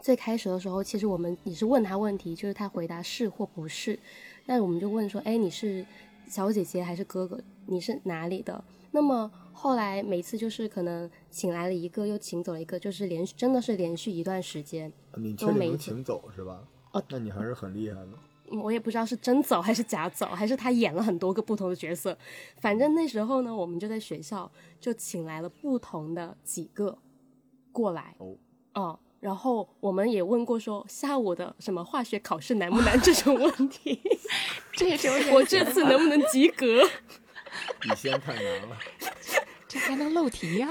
[0.00, 3.98] 最开始的时候，其实我们也是问他问题，就是他回答是或不是，
[4.46, 5.84] 那我们就问说，哎，你是
[6.26, 7.38] 小姐姐还是哥哥？
[7.66, 8.64] 你是哪里的？
[8.92, 14.90] 那么后来每次就是可能请来了一个，又请走了一个，就是连续真的是连续一段时间。
[15.16, 16.62] 你确都没定请走是吧？
[16.92, 18.08] 哦，那你还是很厉害的。
[18.50, 22.16] 嗯我也不知道是真走还是假走，还是他演了很多个不同的角色。
[22.60, 26.98] 反正那时候呢，我们就在学校就请来了不同的几个
[27.72, 28.14] 过来。
[28.18, 28.36] 哦，
[28.74, 33.98] 哦，然后我们也问过说下午的什么化学考试难不难这种问题，
[34.76, 36.82] 这也是有点我这次能不能及格？
[37.88, 38.76] 你先太难了。
[39.66, 40.68] 这还能漏题呀、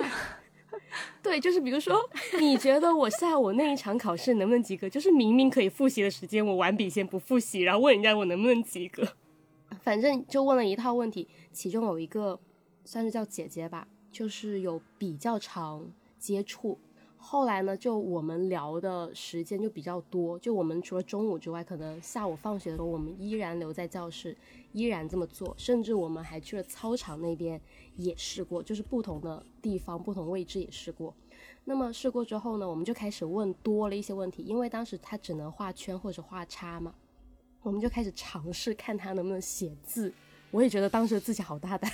[1.24, 2.00] 对，就是比如说，
[2.40, 4.90] 你觉得我下午那一场考试能不能及格？
[4.90, 9.08] 就是明明可以复习的时间，我玩笔仙不复习，然后问人家我能不能及格。
[9.84, 12.40] 反正就问了一套问题，其中有一个
[12.86, 15.90] 算是叫姐姐吧，就是有比较长
[16.20, 16.78] 接触。
[17.24, 24.36] 后来呢，就我们聊的时间就比较多，就我们除了中午之外，可能下午放学的时候，我们依然留在教室，
[24.74, 27.62] 依然这么做，甚至我们还去了操场那边
[27.96, 31.14] 也试过，就是不同的地方、不同位置也试过。
[31.64, 36.94] 那么试过之后呢，我们就开始问多了一些问题，因为当时他只能画圈或者画叉嘛，
[37.62, 40.12] 我们就开始尝试看他能不能写字。
[40.50, 41.90] 我也觉得当时自己好大胆，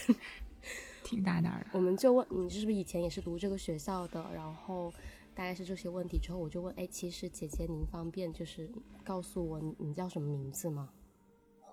[1.04, 1.68] 挺大胆的。
[1.74, 4.92] 我们就问你是不是以前也是读这个学校的，然后
[5.38, 8.68] 大概是这些问题之后，我就问，哎，其实姐姐您方便就是
[9.04, 10.90] 告诉我你你叫什么名字吗？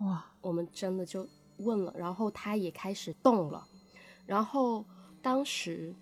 [0.01, 3.67] 哇，我们真的就问了，然后他也开始动了，
[4.27, 4.85] 然后
[5.23, 5.95] 当时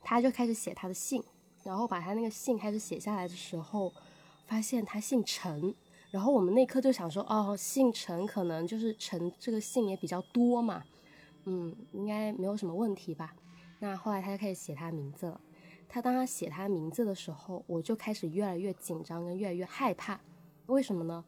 [0.00, 1.22] 他就开始写他的姓，
[1.62, 3.92] 然后把他那个姓开始写下来的时候，
[4.46, 5.74] 发现他姓陈。
[6.10, 10.82] 然后我们那刻就想说，哦，姓陈可能就是陈这个姓也比较多嘛，
[11.44, 13.36] 嗯，应该没有什么问题吧。
[13.78, 15.40] 那后来他就开始写他名字了。
[15.92, 20.20] 他当他写他名字的时候，我就开始越来越紧张，跟越来越害怕。
[20.66, 21.24] 为什么呢？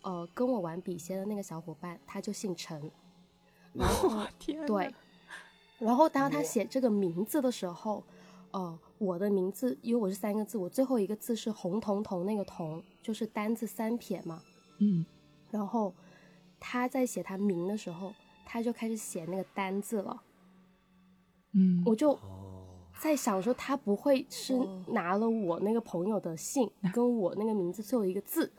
[0.00, 2.90] 呃，跟我玩笔仙的那个小伙伴，他就姓陈。
[3.74, 4.92] 然后天，对，
[5.78, 8.02] 然后当他写这个名字的时候，
[8.52, 14.42] 呃，我的名字因为我是三个字，我最后一个字是红彤彤那个彤，就是单字三撇嘛。
[14.78, 15.04] 嗯，
[15.50, 15.92] 然后
[16.58, 18.14] 他在写他名的时候，
[18.46, 20.22] 他就开始写那个单字了。
[21.52, 22.18] 嗯，我就
[23.00, 28.52] 在想说，他不会是拿了我那个朋友的姓 跟我那个名字最后一个字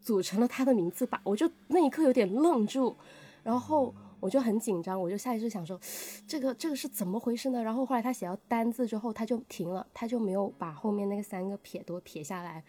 [0.00, 1.20] 组成了他的名字吧？
[1.24, 2.96] 我就那一刻有点愣住，
[3.42, 5.78] 然后我就很紧张，我就下意识想说，
[6.26, 7.62] 这个这个是怎么回事呢？
[7.62, 12.62] 然后后来他写到单字之后，他就停了，他就没有把后面那个三个撇都撇下来，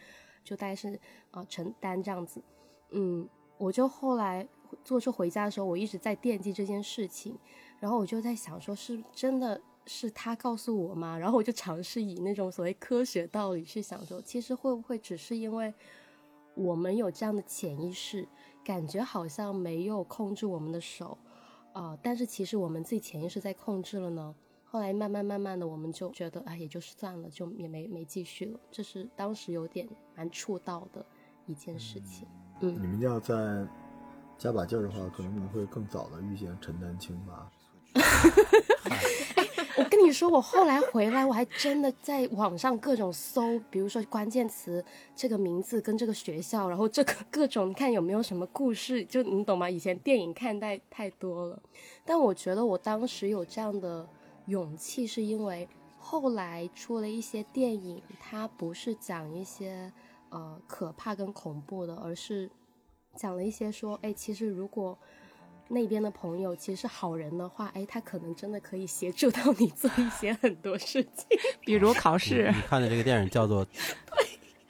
[0.43, 0.93] 就大概是
[1.31, 2.41] 啊、呃陈丹这样子。
[2.91, 4.47] 嗯，我就后来
[4.83, 7.37] 坐车回家的时候，我一直在惦记这件事情。
[7.79, 11.17] 然后我就在想说，是真的是他告诉我吗？
[11.17, 15.73] 然后我就尝试以那种所谓科学道理去想说，其实会不会只是因为
[16.53, 18.27] 我们有这样的潜意识，
[18.63, 21.17] 感觉好像没有控制我们的手，
[21.73, 24.33] 啊、但是其实我们自己潜意识在控制了呢。
[24.63, 28.59] 后来慢慢慢慢的，我们就觉得，啊，也就是算了，就也没没继续了。
[28.71, 31.05] 这是当时有点蛮触到的
[31.45, 32.27] 一件事情。
[32.61, 33.35] 嗯你们要再
[34.37, 37.51] 加把劲儿的话，可能你们会更早的遇见陈丹青吧。
[39.77, 49.69] 我跟你说，我后来回来，我还真的在网上各种搜，比如说关键词，这个名字跟这个学校，然后这个各种看有没有什么故事，就你懂吗？
[49.69, 51.61] 以前电影看太太多了，
[52.05, 54.07] 但我觉得我当时有这样的
[54.45, 55.67] 勇气，是因为
[55.97, 59.91] 后来出了一些电影，它不是讲一些
[60.29, 62.49] 呃可怕跟恐怖的，而是
[63.13, 64.97] 讲了一些说，哎，其实如果
[65.67, 71.25] 那边的朋友其实是好人的话，哎，他可能真的可以协助到你做一些很多事情。
[71.61, 73.65] 比如考试你，看的这个电影叫做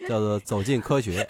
[0.08, 1.28] 叫做《走进科学》，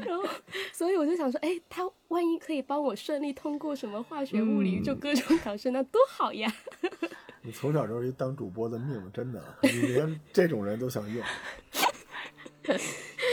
[0.06, 0.24] 然后，
[0.72, 6.52] 所以我就想说，哎，他万一可以帮我顺利通过什么化学、物理，就各种考试，那多好呀！
[7.42, 11.24] 你从小就是一当主播的命，真的，你连这种人都想用。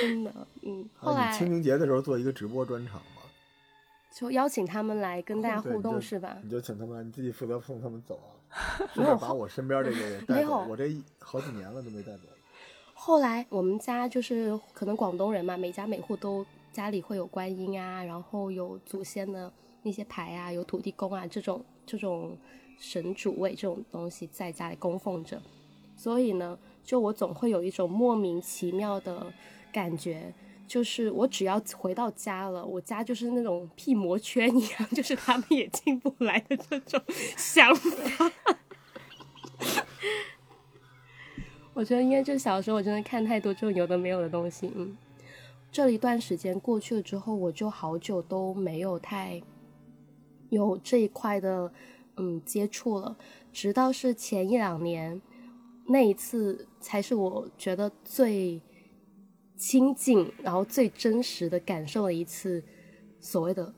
[0.02, 0.88] 真的，嗯。
[0.98, 3.17] 后啊，来你清明节的时候做一个直播专场嘛，
[4.18, 6.40] 就邀请他们来跟大家互动是吧？
[6.42, 8.34] 你就请他们来，你自己负责送他们走啊。
[8.92, 12.24] 顺便把我身边这个也带没有走，我这好几年了都没带走。
[12.96, 19.54] 后来我们家就是可能广东人嘛，每家每户都家里会有观音啊，然后有祖先的
[19.84, 22.36] 那些牌啊，有土地公啊这种这种
[22.80, 25.40] 神主位这种东西在家里供奉着，
[25.96, 29.32] 所以呢，就我总会有一种莫名其妙的
[29.72, 30.34] 感觉。
[30.68, 37.02] 就是我只要回到家了，我家就是那种屁魔圈一样， 就是他们也进不来的这种
[37.36, 38.32] 想法。
[41.74, 44.98] 我觉得应该就小时候我真的看太多这种有的没有的东西，嗯。
[45.70, 49.40] 这一段时间过去了之后，我就好久都没有太
[50.50, 51.72] 有这一块的
[52.16, 53.16] 嗯接触了，
[53.52, 55.22] 直到是前一两年
[55.86, 58.60] 那一次，才是我觉得最
[59.58, 62.64] 亲近，然后最真实的感受了一次
[63.20, 63.74] 所谓的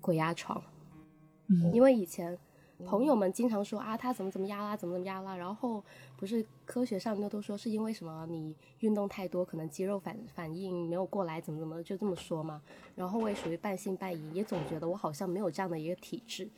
[0.00, 0.62] 鬼压床。
[1.48, 2.38] 嗯因为以前
[2.86, 5.82] 朋友们经常说啊，他怎么怎么压啦，怎么怎么压啦，然后
[6.16, 12.62] 不是科学上面都说是因为什么你运动太多，可能肌肉反反应没有过来，怎么怎么就这么说嘛。
[12.94, 16.48] 然后我也属于半信半疑，也总觉得我好像没有这样的一个体质，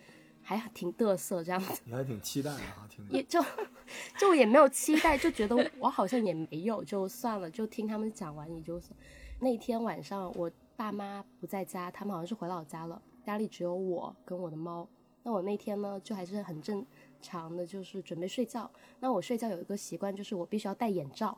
[0.43, 1.83] 还挺嘚瑟这样子。
[1.85, 3.07] 你还挺期待的啊，听。
[3.11, 3.43] 也就
[4.19, 8.97] 就也没有期待，就觉得我好像也没有，就算了，就听他们讲完也就算。
[9.41, 14.89] 那天晚上我爸妈不在家，他们好像是回老家了，家里只有我跟我的猫。
[15.23, 16.85] 那我那天呢，就还是很正
[17.21, 18.71] 常的，就是准备睡觉。
[19.01, 21.37] 那我睡觉有一个习惯，就是我必须要戴眼罩，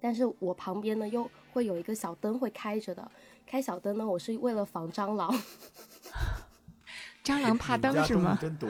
[0.00, 3.10] 但是我旁边呢又会有一个小灯会开着的。
[3.44, 5.32] 开小灯呢，我是为了防蟑螂。
[7.24, 8.38] 蟑螂怕灯是吗？
[8.40, 8.68] 真多，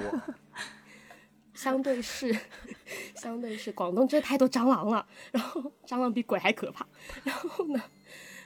[1.54, 2.36] 相对是，
[3.14, 6.86] 相对是广东真的太多蟑螂了，然后蟑螂比鬼还可怕。
[7.22, 7.82] 然后呢，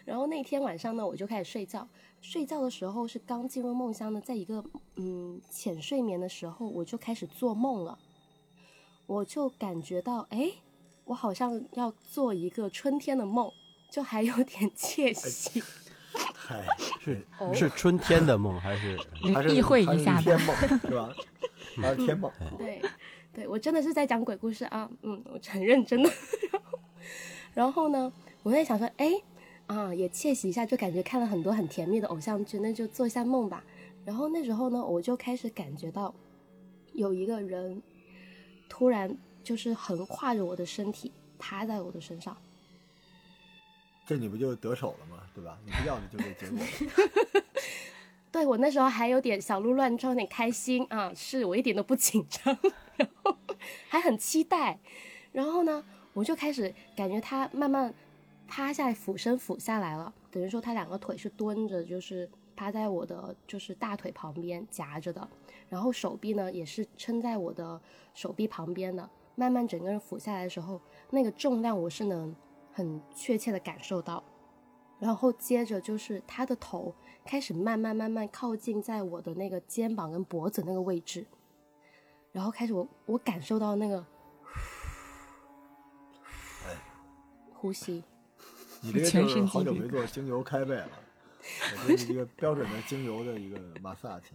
[0.04, 1.88] 然后那天晚上呢，我就开始睡觉。
[2.20, 4.64] 睡觉的时候是刚进入梦乡的，在一个
[4.96, 7.98] 嗯浅睡眠的时候，我就开始做梦了。
[9.06, 10.50] 我就感觉到，哎，
[11.04, 13.52] 我好像要做一个春天的梦，
[13.90, 15.62] 就还有点 窃喜。
[16.46, 16.62] 嗨，
[17.00, 18.98] 是哦是春天的梦还是？
[19.34, 20.20] 还是意会还是一下吧。
[20.20, 21.14] 天梦是吧？
[21.80, 22.30] 还是天梦。
[22.58, 22.82] 对，
[23.32, 26.10] 对我真的是在讲鬼故事啊，嗯，我很认真的。
[27.54, 29.10] 然后呢，我在想说，哎，
[29.66, 33.64] 啊，也窃喜一下，就感觉看了很多很甜蜜的偶像剧，那就做一下梦吧。
[34.04, 36.14] 然后那时候呢，我就开始感觉到
[36.92, 37.82] 有一个人
[38.68, 42.36] 突然就是横跨着我的身体，趴在我的身上。
[44.06, 45.22] 这你不就得手了吗？
[45.34, 45.58] 对吧？
[45.64, 47.42] 你不要你就这结果。
[48.30, 52.58] 对我那时候还有点小鹿乱撞，有点开心啊，是我一点都不紧张，
[52.96, 53.36] 然后
[53.88, 54.78] 还很期待。
[55.32, 57.94] 然后呢，我就开始感觉他慢慢
[58.48, 65.28] 趴下来，俯身俯下来了，等于说他两个腿是蹲着，就是趴在我的就是大腿旁边夹着的，
[65.68, 67.80] 然后手臂呢也是撑在我的
[68.14, 69.08] 手臂旁边的。
[69.36, 70.80] 慢慢整个人俯下来的时候，
[71.10, 72.34] 那个重量我是能
[72.74, 74.22] 很确切的感受到。
[75.00, 76.94] 然后接着就是他的头
[77.24, 81.26] 开始慢慢慢慢靠近在我的那个肩膀跟脖子那个位置，
[82.32, 84.04] 然后开始我我感受到那个
[87.52, 88.04] 呼吸，
[88.80, 90.88] 你这个全就是好久没做精油开背了，
[91.86, 94.32] 这是一个标准的精油的一个马萨奇。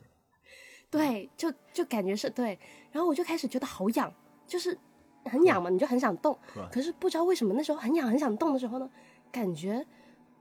[0.91, 2.59] 对，就就感觉是对，
[2.91, 4.11] 然后我就开始觉得好痒，
[4.45, 4.77] 就是
[5.25, 6.37] 很痒嘛，你就很想动，
[6.71, 8.89] 可是不知道为什么那时候很痒很想动的时候呢，
[9.31, 9.85] 感觉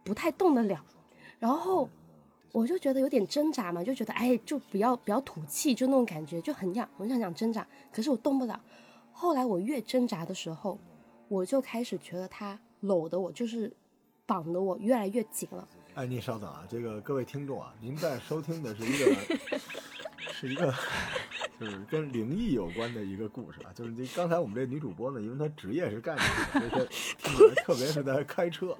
[0.04, 0.84] 不太动得了，
[1.38, 1.88] 然后
[2.52, 8.60] 我就觉得有点挣扎嘛，就觉得哎，就不要不要吐气，就那种感觉就很痒，我就想想挣扎，可是我动不了。
[9.12, 10.78] 后来我越挣扎的时候，
[11.28, 13.72] 我就开始觉得他搂的我，就是
[14.24, 15.68] 绑的我越来越紧了。
[15.94, 19.12] 哎，您稍等啊，这个各位听众啊，您在收听的是一个
[20.40, 20.72] 是一个
[21.58, 26.16] 就是跟灵异有关的一个故事啊，就是这刚才我们这女主播呢，因为她职业是干
[26.54, 26.78] 这个，所以她
[27.18, 28.78] 听起来特别是在开车啊。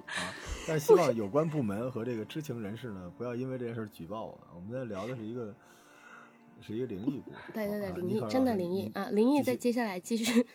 [0.65, 4.39] 但是希望有关部门和这个知情人士呢，不要因为这件事举报我。
[4.55, 5.53] 我们在聊的是一个
[6.65, 8.89] 是一个灵异故事，对对对，啊灵异真的灵异。
[8.93, 10.47] 啊，灵异在接下来继续，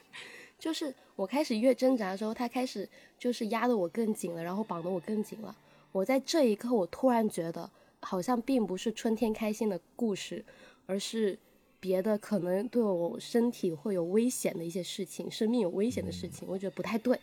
[0.58, 2.88] 就是我开始越挣扎的时候，他开始
[3.18, 5.54] 就是压得我更紧了，然后绑得我更紧了。
[5.92, 10.42] 我在这一刻，我突然觉得好像并不是春天开心的故事，
[10.86, 11.38] 而是
[11.80, 17.18] 别的可能对我身体会有危险的一些事情，生命有危险的事情，我觉得不太对。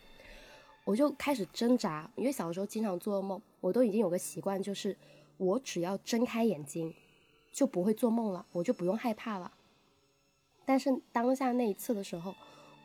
[0.84, 4.96] 我就开始挣扎，因为小时候经常做噩梦，我都已经有个习惯，就是
[5.36, 6.92] 我只要睁开眼睛，
[7.52, 9.52] 就不会做梦了，我就不用害怕了。
[10.64, 12.34] 但是当下那一次的时候，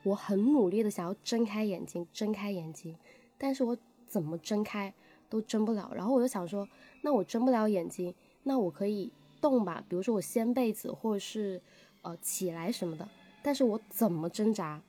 [0.03, 2.95] 我很努力的想要睁开眼睛，睁开眼睛，
[3.37, 4.93] 但是我怎么睁开
[5.27, 5.91] 都睁不了。
[5.95, 6.69] 然后我就想说，
[7.01, 8.13] 那我睁不了眼睛，
[8.43, 9.11] 那我可以
[9.41, 11.61] 动吧，比如说我掀被子，或者是
[12.01, 13.07] 呃起来什么的。
[13.41, 14.81] 但是我怎么挣扎，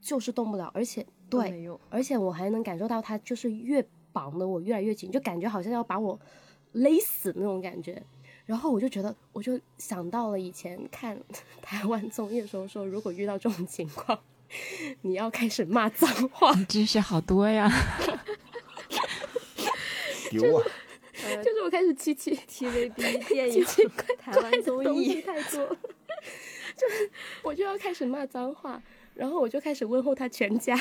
[0.00, 1.70] 就是动不了，而且对。
[1.88, 6.18] 而且我还能感受到它就是越绑的我越来越紧，就感觉好像要把我
[6.72, 8.02] 勒死那种感觉。
[8.46, 11.16] 然后我就觉得，我就想到了以前看
[11.62, 14.18] 台湾综艺的时候说，如果遇到这种情况，
[15.02, 17.70] 你要开始骂脏话，你知识好多呀。
[20.30, 20.64] 丢啊！
[21.24, 23.64] 呃就是我开始七七 TVB 电影
[24.18, 25.78] 台湾综艺，太多了，
[26.76, 27.10] 就是
[27.42, 28.82] 我就要开始骂脏话，
[29.14, 30.78] 然后我就开始问候他全家，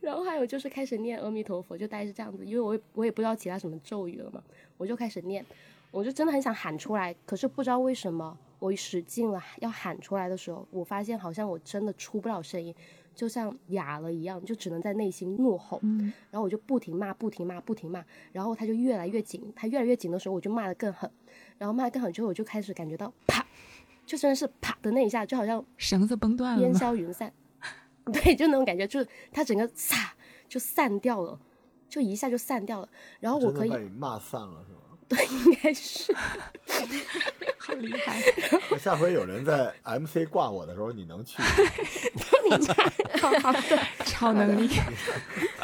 [0.00, 4.42] 然后还有就是开始念阿弥陀佛，就大概是这样子，因为我也我也不知道其他什么咒语了嘛，
[4.76, 5.44] 我就开始念，
[5.90, 12.74] 我就真的很想喊出来，可是不知道为什么，我使劲了要喊出来的时候，我发现好像我真的出不了声音，
[13.18, 15.80] 就像哑了一样，就只能在内心怒吼。
[15.82, 21.10] 嗯，然后我就不停骂，不停骂，不停骂，然后他就越来越紧，他越来越紧的时候，我就骂得更狠，
[21.58, 23.44] 然后骂得更狠之后，我就开始感觉到啪，
[24.06, 26.72] 就真的是啪的那一下，就好像绳子崩断了烟？
[26.72, 27.32] 消云散，
[28.12, 30.14] 对，就那种感觉，就是他整个撒
[30.48, 31.36] 就散掉了，
[31.88, 32.88] 就一下就散掉了，
[33.18, 34.78] 然后我可以骂散了是吗？
[35.08, 36.14] 对，应该是，
[37.68, 38.18] 好厉害！
[38.70, 41.42] 那下回有人在 MC 挂我的时候，你能去？
[43.20, 44.70] 好好的， 超能力。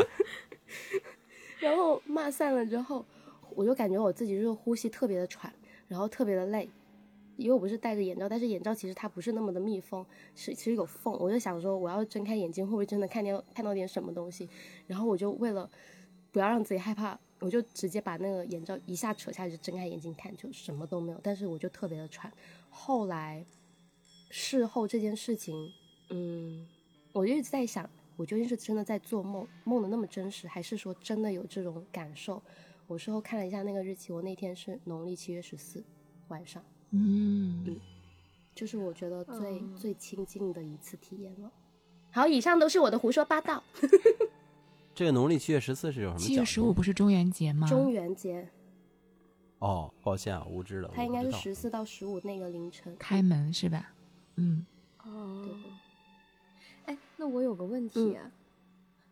[1.59, 3.07] 然后骂散了之后，
[3.55, 5.51] 我就感觉我自己就是呼吸特别的喘，
[5.89, 6.69] 然后特别的累，
[7.39, 10.05] 因为我不是戴着眼罩，但是眼罩其实它不是那么的密封，
[10.37, 11.15] 是其实有缝。
[11.19, 14.47] 我就想说，我要睁开眼睛会不会真的看见看到点什么东西？
[14.87, 15.71] 然后我就为了
[16.31, 21.21] 不要让自己害怕，我就直接把那个眼罩一下扯下来，就，睁开眼睛看，就什么都没有。
[21.23, 22.33] 但是我就特别的喘。
[22.71, 23.45] 后来
[24.31, 25.71] 事后这件事情，
[26.09, 26.67] 嗯，
[27.13, 32.43] 我就一直在想，我究竟是真的在做梦，梦的那么真实，还是说真的有这种感受？
[32.87, 35.85] 我事后看了一下那个日期，我那天是农历七月十四
[36.29, 37.79] 晚上，嗯，
[38.55, 41.53] 就是我觉得最、嗯最亲近的一次体验了。
[42.11, 43.63] 好，以上都是我的胡说八道。
[44.95, 46.21] 这个农历七月十四是有什么？
[46.21, 47.67] 七月十五不是中元节吗？
[47.67, 48.49] 中元节，
[49.59, 52.95] 哦，抱歉啊，无知了，它应该是十四到十五那个凌晨。
[52.99, 53.93] 开门是吧？
[54.37, 54.65] 嗯，
[55.03, 55.45] 哦
[56.85, 58.31] 哎，那我有个问题，嗯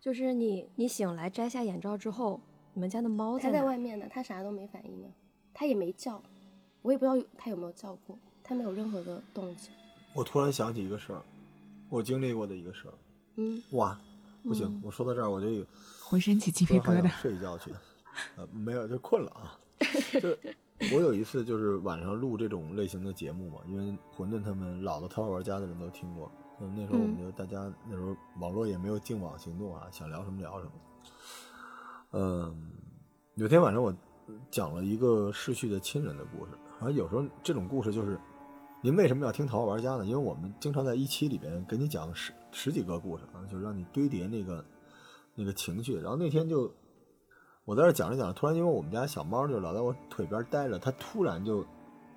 [0.01, 2.41] 就是你你醒来摘下眼罩之后，
[2.75, 5.09] 你们家的猫它在哪在外面呢，它啥都没反应呢，
[5.55, 6.23] 它也没叫，
[6.83, 9.73] 我也不知道它有没有叫过，它没有任何的动静。
[10.15, 11.23] 我突然想起一个事儿，
[11.89, 12.95] 我经历过的一个事儿。
[13.37, 13.99] 嗯，哇，
[14.43, 15.65] 不行，嗯我说到这儿我就有
[16.01, 17.09] 浑身起鸡皮疙瘩。
[17.09, 17.73] 睡觉去，
[18.37, 19.59] 呃，没有，就困了啊。
[20.21, 26.31] 就我有一次就是晚上录这种类型的节目嘛，因为馄饨他们老的淘宝玩家的人都听过。
[26.59, 30.73] 那那时候我们就大家那时候网络也没有净网行动啊，想聊什么聊什么。
[32.13, 32.71] 嗯，
[33.37, 33.95] 有天晚上我
[34.51, 38.19] 讲了一个逝去的亲人的故事，好像有时候这种故事就是，
[38.85, 40.05] 您为什么要听淘宝玩家呢？
[40.05, 44.65] 因为我们经常在一期里边给你讲十十几个故事啊，就是让你堆叠那个
[45.37, 45.95] 那个情绪。
[45.95, 46.69] 然后那天就
[47.65, 51.65] 我在这讲着讲着，突然因为我们家小猫就老在我腿边待着，它突然就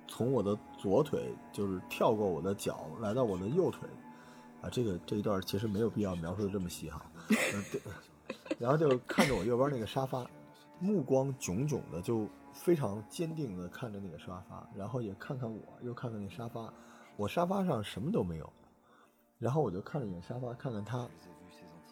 [0.08, 3.88] 从我的左腿就是跳过我的脚，来到我的右腿。
[4.60, 7.00] 啊，这个这一段其实没有必要描述的这么细哈。
[8.58, 10.28] 然后就看着我右边那个沙发，
[10.80, 12.26] 目光炯炯的，就
[12.56, 16.72] 非常坚定的看着那个沙发，然后也看看我，又看看那沙发，
[17.16, 18.52] 我沙发上什么都没有，
[19.38, 21.08] 然后我就看了一眼沙发，看看他，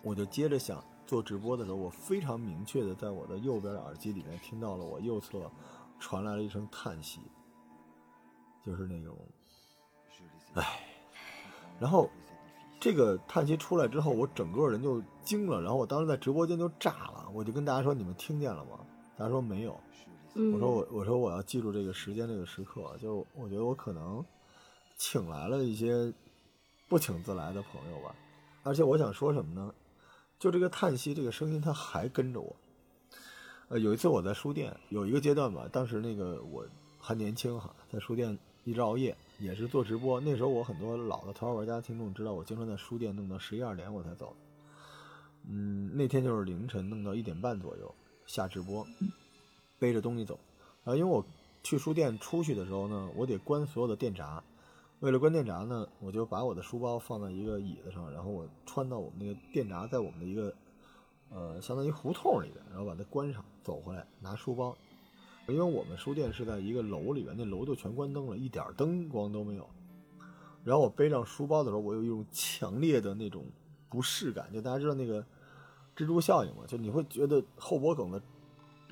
[0.02, 5.50] 我就接着想做直播的时候，我非常明确的在我的右边的耳机里面听到了我右侧
[6.00, 7.20] 传来了一声叹息，
[8.64, 9.16] 就是那种，
[10.54, 10.80] 唉，
[11.78, 12.10] 然后
[12.80, 18.80] 这个叹息出来之后，我整个人就惊了，然后我当时在直播间就炸了，我就跟大家说：“你们听见了吗？”
[19.16, 19.78] 大家说没有。
[20.34, 24.24] 嗯我说我我说我要记住这个时间这个时刻，就我觉得我可能
[24.96, 26.12] 请来了一些
[26.88, 28.14] 不请自来的朋友吧，
[28.62, 29.74] 而且我想说什么呢？
[30.38, 32.54] 就这个叹息这个声音，它还跟着我。
[33.68, 36.66] 呃，有一次我在书店有一个阶段吧，当时那个我
[36.98, 40.20] 还年轻哈，在书店一直熬夜，也是做直播。
[40.20, 44.36] 那时候我很多老的头号玩家听众知道，我经常在书店弄到十一二点我才走。
[45.48, 47.94] 嗯，那天就是凌晨弄到一点半左右
[48.26, 48.86] 下直播，
[49.84, 50.40] 背着东西走。
[50.82, 51.22] 然后因为我
[51.62, 54.42] 去书店出去的时候呢，我得关所有的电闸。
[55.00, 60.54] 为了关电闸呢，我就把我的书包放在一个椅子上，然后我穿到我们那个电闸在我们的一个
[61.28, 64.74] 呃相当于胡同里边，然后把它关上，走回来拿书包。
[65.46, 69.68] 因为我们书店是在一个楼里边，那楼就全关灯了，一点灯光都没有。
[70.64, 73.44] 然后我背上书包的时候，我有一种强烈的那种
[73.90, 75.20] 不适感，就大家知道那个
[75.94, 78.22] 蜘蛛效应嘛，就你会觉得后脖梗子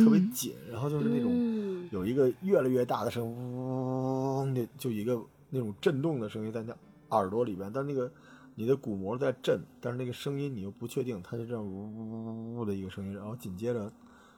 [0.02, 1.88] 特别紧，然后就是那种嗯。
[1.90, 6.74] 有一个越来越大的声，嗡的，就一个那种震动的声音在那
[7.10, 8.10] 耳朵里边，但那个
[8.54, 13.92] 你的鼓膜在震，但是那个声音你又不确定，它就这样呜呜呜呜的一个声音，然后紧接着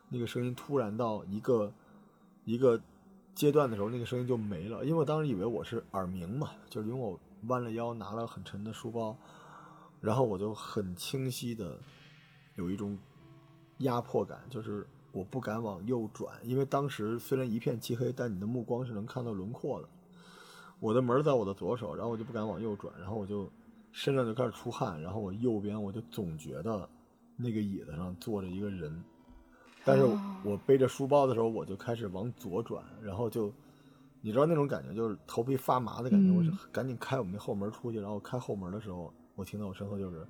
[0.08, 1.72] 那个声音突然到一个
[2.44, 2.80] 一个
[3.36, 9.16] 阶段的时候，那个声音就没了，因为我当时以为我是耳鸣嘛，就是因为我弯了腰拿了很沉的书包，
[10.00, 11.78] 然后我就很清晰的
[12.56, 12.98] 有一种
[13.78, 14.84] 压迫感，就是
[15.14, 19.88] 我不敢往右转，因为当时虽然一片漆黑，但你的目光是能看到轮廓的。
[20.80, 23.48] 我的门在我的左手，然后我就不敢往右转，然后我就
[23.92, 26.88] 身上就开始出汗，然后我右边我就总觉得
[27.36, 29.02] 那个椅子上坐着一个人，
[29.84, 30.20] 但是哦。
[30.44, 33.50] 我背着书包的时候，我就开始往左转，然后就
[34.20, 40.26] 你知道那种感觉，就是头皮发麻的感觉，嗯我就赶紧开我们那后门出去，然后开后门的时候，我听到我身后就是，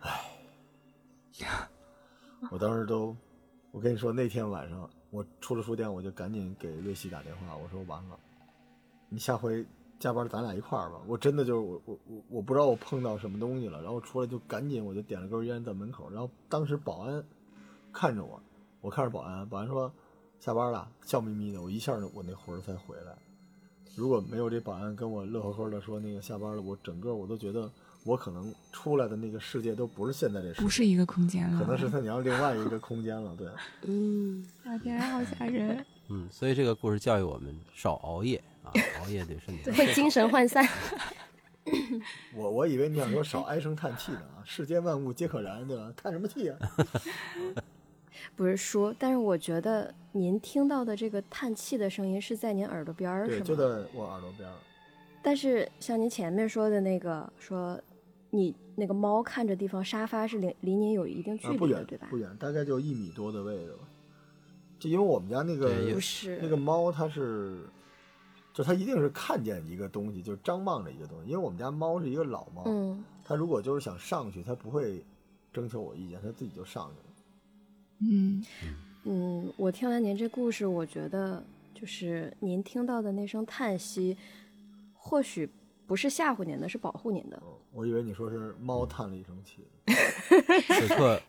[0.00, 0.32] 唉，
[2.50, 3.14] 我当时都，
[3.72, 8.18] 我跟你说那天晚上我出了书店，我就赶紧给瑞希打电话，我说完了，
[9.08, 9.64] 你下回
[9.98, 11.00] 加班咱俩一块儿吧。
[11.06, 17.24] 我真的就是我我我我不知道我碰到什么东西了，然后出来就赶紧我就点了根烟在门口，然后当时保安
[17.92, 18.42] 看着我，
[18.80, 19.92] 我看着保安，保安说
[20.38, 23.16] 下班了，笑眯眯的，我一下我那魂儿才回来。
[23.94, 27.70] 如果没有这保安跟我乐呵呵的说那个下班了，我整个我都觉得
[28.04, 33.48] 我可能出来的那个世界都不是现在这世界，不是一个空间了，可能是他娘另外一个空间了，对。
[33.86, 35.84] 嗯， 啊天啊，好吓人！
[36.08, 39.70] 嗯，所以这个故事教育我们少熬夜啊，熬夜对身体。
[39.70, 40.66] 会精神涣散。
[42.34, 45.92] 我我以为你想说少唉声叹气呢啊，世间万物皆可燃，对吧？
[45.96, 46.58] 叹什么气啊？
[48.34, 53.54] 不是说，但是我觉得您听到的这个叹气的声音是在您耳朵边儿，对，是就？
[53.54, 54.54] 在我耳朵边儿。
[55.22, 57.78] 但是像您前面说的那个，说
[58.30, 62.16] 你那个猫看着地方，沙发是离离您有一定距啊，不远离的，对吧不？
[62.16, 63.88] 远，大概就一米多的位置吧。
[64.78, 67.64] 就因为我们家那个不是那个猫，它是，
[68.54, 71.30] 就它一定是看见一个东西，就张望着一个东西。
[71.30, 75.04] 因为我们家猫是一个老猫，嗯，它如果就是想上去，它不会
[75.52, 77.14] 征求我意见，它自己就上去了。
[78.02, 78.44] 嗯，
[79.04, 84.16] 嗯，我听完您这故事，我觉得就是您听到的那声叹息，
[84.94, 85.50] 或许
[85.90, 87.36] 不是吓唬您的，是保护您的。
[87.42, 89.66] 嗯，我以为你说是猫叹了一声气。
[90.68, 91.20] 此刻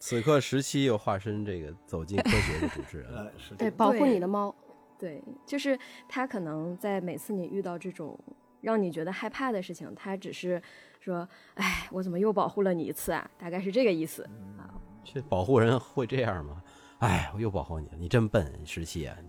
[0.00, 4.52] 此刻十七又化身这个走进科学的主持人， 哎，是对，保护你的猫。
[4.98, 5.78] 对，就是
[6.08, 8.18] 他可能在每次你遇到这种
[8.60, 10.60] 让你觉得害怕的事情，他只是
[10.98, 14.24] 说：“哎，我怎么又保护了你一次啊？”大概是这个意思。
[14.58, 14.66] 啊
[15.04, 16.60] 这保护人会这样吗？
[16.98, 19.16] 哎，我又保护你了，你真笨，十七啊！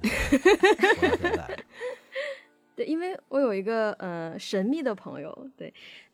[2.80, 5.74] 对，因为我有一个呃神秘的朋友，对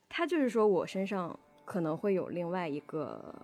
[0.09, 3.35] 他就是说我身上可能会有另外一个，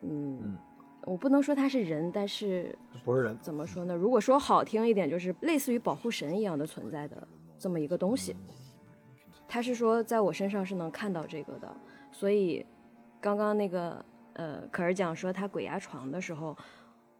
[0.00, 0.58] 嗯，嗯
[1.02, 3.94] 我不能说他是人，但是不是人，怎么说呢？
[3.94, 8.34] 如果说好听一点，就是类似于保护神一样的存在的这么一个东西。
[9.46, 11.76] 他是说在我身上是能看到这个的，
[12.10, 12.64] 所以
[13.20, 14.02] 刚刚那个
[14.32, 16.56] 呃，可儿讲说他鬼压床的时候，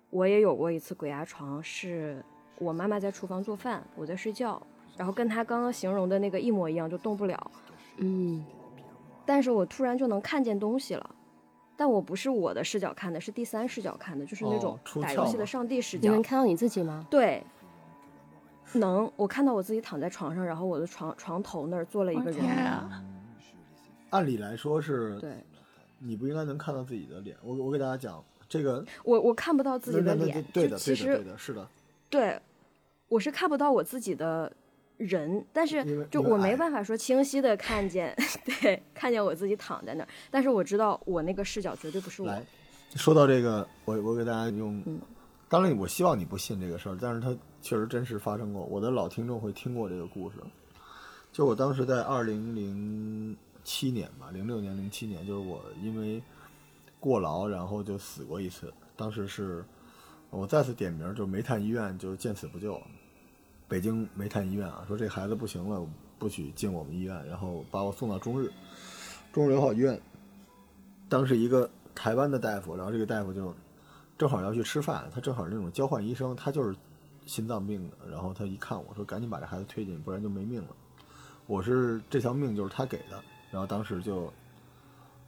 [0.08, 2.24] 我也有过一次鬼压床，是
[2.58, 4.66] 我妈妈在厨房做饭，我在睡觉，
[4.96, 7.50] 然后跟他刚刚形容的那个一模一样，就动不了。
[7.98, 8.44] 嗯，
[9.24, 11.14] 但是我突然就能看见东西了，
[11.76, 16.08] 但我不是我的视角看的，是第三视角看的，就是那哦种打游戏的上帝视角。
[16.08, 17.06] 你能看到你自己吗？
[17.10, 17.44] 对，
[18.74, 22.40] 能，我看到我自己躺在床上，然后我的床床头那儿坐了一个我人。
[22.40, 23.02] 天啊！
[24.10, 25.32] 按理来说是，对
[25.98, 27.36] 你不应该能看到自己的脸。
[27.42, 31.68] 我我给大家讲这个，我，我看不到自己的脸，对的，其对的，对实的，是的，
[32.08, 32.40] 对，
[33.08, 34.52] 我是看不到我自己的
[34.96, 38.14] 人，但是就我没办法说清晰的看见，
[38.60, 42.28] 对，看见我自己躺在那儿，但是我知道我那个视角绝对不是我。
[42.28, 42.44] 来，
[42.94, 45.00] 说到这个，我我给大家用，嗯
[45.48, 48.64] 当然我希望你不信这个事儿，但是它确实真实发生过。
[48.64, 50.36] 我的老听众会听过这个故事。
[51.30, 56.20] 就我当时在二零零七年吧，零六年、零七年，就是我因为
[56.98, 58.72] 过劳，然后就死过一次。
[58.96, 59.64] 当时是
[60.30, 62.80] 我再次点名，就是煤炭医院，就是见死不救。
[63.68, 65.86] 北京煤炭医院啊，说这孩子不行了，
[66.18, 68.50] 不许进我们医院，然后把我送到中日，
[69.32, 70.00] 中日友好医院。
[71.08, 73.54] 当时一个台湾的大夫，然后这个大夫就
[74.16, 76.76] 正好要去吃饭，他正好那种交换医生，他就是
[77.26, 80.68] 心脏病的，然后他一看我说赶紧把这孩子推进，不然就没命了。
[81.46, 84.32] 我是这条命就是他给的，然后当时就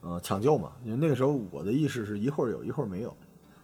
[0.01, 3.15] 呃抢救嘛，因为那个时候我的意识是一会儿有一会儿没有，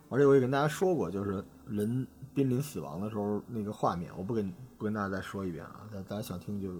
[0.09, 6.71] 而且我也跟大家说过，就是人濒临死亡的时候那个画面，我不跟不跟大家再说一遍啊，大大家想听就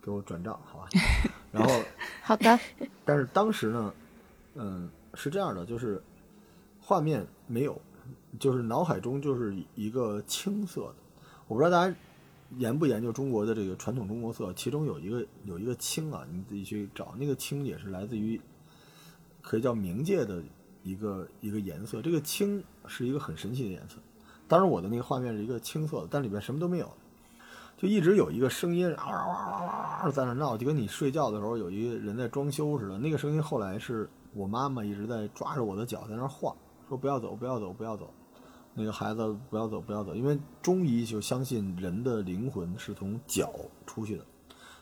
[0.00, 0.88] 给我转账好吧。
[1.52, 1.70] 然后
[2.22, 2.58] 好的，
[3.04, 3.94] 但是当时呢，
[4.54, 6.02] 嗯，是这样的，就是
[6.80, 7.80] 画面没有，
[8.38, 10.94] 就是脑海中就是一个青色的。
[11.46, 11.96] 我不知道大家
[12.56, 18.40] 研不研究中国的这个传统中国色，其中有一个有一个青啊，你自己去找，那个青也是来自于
[19.42, 20.42] 可以叫冥界的
[20.82, 22.00] 一个一个颜色。
[22.00, 23.96] 这个青是一个很神奇的颜色。
[24.50, 26.90] 当然，我的那个画面是一个青色的，但里边什么都没有。
[27.76, 32.98] 就一直有一个声音啊哇哇哇哇哇在那闹，就跟你睡觉的时候有一个人在装修似的。
[32.98, 36.52] 那个声音后来是我妈妈一直在抓着我的脚在那晃，
[36.88, 38.12] 说不要走，不要走，不要走。
[38.74, 43.52] 那个孩子不要走，不要走，因为中医就相信人的灵魂是从脚
[43.86, 44.24] 出去的，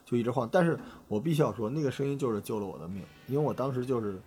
[0.07, 0.49] 就一直晃。
[0.51, 4.19] 但是我必须要说，那个声音就是救了我的命，因为我当时就是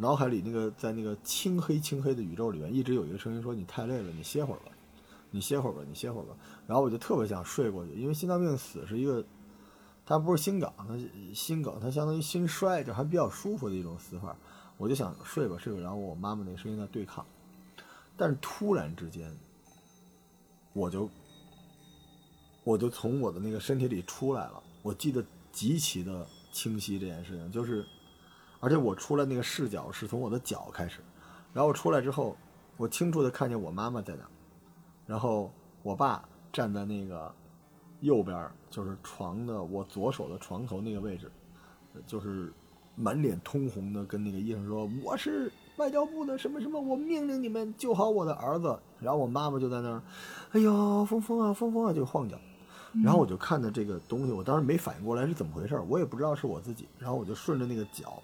[0.00, 4.70] 脑海里那个在那个青黑青黑的宇宙里面，一直有一个声音说你太累了，你歇会儿吧，
[5.32, 6.36] 你歇会儿吧，你歇会儿吧。
[6.68, 9.24] 然后我就特别想睡过去，因为心脏病死是一个，
[10.06, 10.96] 它不是心梗，它
[11.34, 14.36] 心梗，它相当于心衰，就还比较舒服的一种死法。
[14.76, 17.26] 我就想睡吧睡吧，然后我妈妈那声音在对抗，
[18.16, 19.36] 但是突然之间，
[20.72, 21.10] 我就
[22.62, 27.84] 我就从我的那个身体里出来了，我记得极其的清晰这件事情，就是，
[28.60, 31.00] 而且我出来那个视角是从我的脚开始，
[31.52, 32.36] 然后我出来之后，
[32.76, 34.28] 我清楚的看见我妈妈在那儿，
[35.06, 35.52] 然后
[35.82, 37.32] 我爸站在那个
[38.00, 41.30] 右边儿，就是床的我左手的床头那个位置，
[42.06, 42.52] 就是
[42.94, 50.02] 满脸通红的跟那个医生说：“我是外交部的什么什么，我命令你们救好我的儿子。”然后我妈妈就在那儿，
[50.50, 52.36] 哎呦，峰峰啊，峰峰啊，就晃脚。
[53.04, 56.88] 然后我就看着这个东西，我当时没反应过来是怎么回事儿，我也不知道是我自己。
[56.98, 58.20] 然后我就顺着那个脚，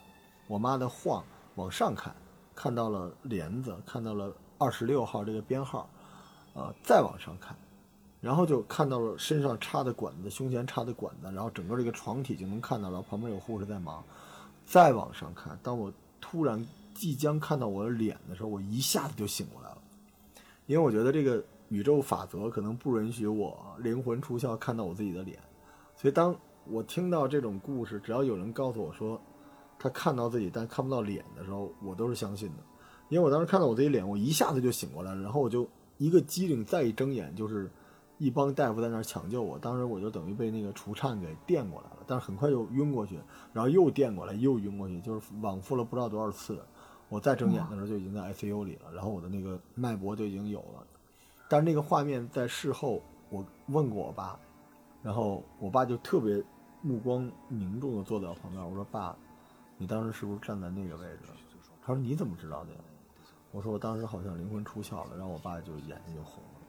[0.54, 1.24] 我妈的晃
[1.56, 2.14] 往上看，
[2.54, 5.90] 看到了帘子，看到了二十六号这个编号，
[6.54, 7.56] 啊、再往上看，
[8.20, 14.04] 然后就看到了身上插的管子，胸前插的管子，然后整个这个床体就能看到了，旁边有护士在忙。
[14.64, 19.78] 再往上看，当我突然即将看到我的脸的时候，我一下子就醒过来了，
[20.66, 25.36] 因为我觉得这个宇宙法则可能不允许我灵魂出窍看到我自己的脸，
[25.96, 29.20] 所以当我听到这种故事，只要有人告诉我说
[29.84, 32.62] 他看到自己但看不到脸的时候，我都是相信的，
[33.10, 35.68] 因为我当时看到我自己脸，我一下子就醒过来了，然后我就
[35.98, 37.70] 一个机灵，再一睁眼就是
[38.16, 43.20] 一帮大夫在那儿抢救我，当时我就等于被那个除颤给电过来了，但是很快又晕过去，
[43.52, 46.58] 然后又电过来，又晕过去，就是往复了不知道多少次。
[47.10, 50.86] 我再睁眼的时候就已经在 ICU 里了，然后我的那个脉搏就已经有了。
[51.46, 54.40] 但是那个画面在事后，我问过我爸，
[55.02, 56.42] 然后我爸就特别
[56.80, 58.64] 目光凝重的坐在我旁边。
[58.66, 59.14] 我说：“爸，
[59.76, 61.20] 你当时是不是站在那个位置？”
[61.82, 62.78] 他说：“你怎么知道的呀？”
[63.52, 66.60] 我说：“我当时好像灵魂出窍了。”然后我爸就眼睛就红了。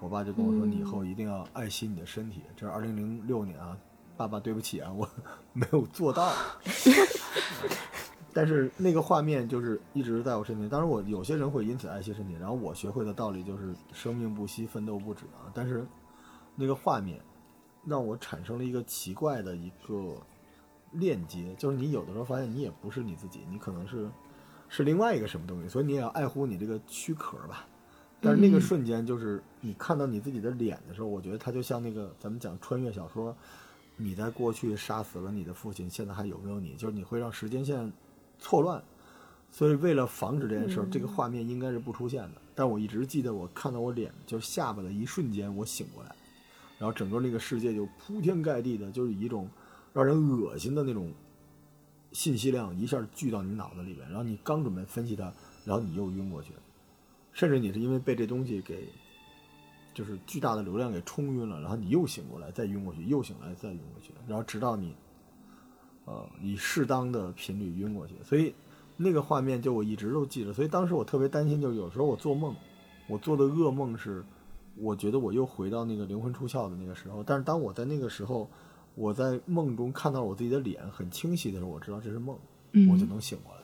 [0.00, 3.76] 我爸就跟我说：“你以后一定要爱惜你的身体。”这是二零零六年啊，
[4.16, 5.08] 爸爸对不起啊，我
[5.52, 6.32] 没有做到。
[8.32, 10.68] 但是那个画面就是一直在我身边。
[10.68, 15.50] 当然，我有些人会因此爱惜身体，然后我学会的道理就是生命不息，奋斗不止啊。
[15.52, 15.84] 但是
[16.54, 17.20] 那个画面
[17.84, 20.16] 让我产生了一个奇怪的一个
[20.92, 24.08] 链接，就是你有的时候发现你也不是你自己，你可能是
[24.68, 27.66] 是另外一个什么东西，所以你也要爱护你这个躯壳吧。
[28.20, 33.36] 但是那个瞬间，就是你看到你自己的脸的时候，我觉得它就像那个咱们讲穿越小说，
[33.96, 36.74] 你在过去杀死了你的父亲，现在还有没有你？
[36.74, 37.92] 就是你会让时间线。
[38.40, 38.80] 错乱，
[39.50, 42.40] 所以为了防止这件事儿，这个画面应该是不出现的。
[42.54, 46.14] 但我一直记得，我看到我脸就下巴的一瞬间，我醒过来，
[46.78, 49.48] 然后整个那个世界就铺天盖地的，就是以一种
[49.92, 51.12] 让人恶心的那种
[52.12, 55.32] 信息量一下聚到你脑子里边，然后你刚准备分析它，
[55.64, 56.52] 然后你又晕过去，
[57.32, 58.88] 甚至你是因为被这东西给
[59.94, 64.94] 就是巨大的流量给冲晕了，然后你又醒过来，再晕过去，又醒来再晕过去，然后直到你。
[66.10, 68.54] 呃，以适当的频率晕过去，所以
[68.96, 70.54] 那个画面就我一直都记着。
[70.54, 72.56] 所以当时我特别担心，就有时候我做梦，
[73.08, 74.24] 我做的噩梦是，
[74.76, 77.22] 我觉得我又回到那个灵魂出窍的那个时候。
[77.22, 78.48] 但是当我在那个时候，
[78.98, 82.36] 我在梦中看到我自己的脸很清晰的时候，我知道这是梦，
[82.90, 83.62] 我就能醒过来。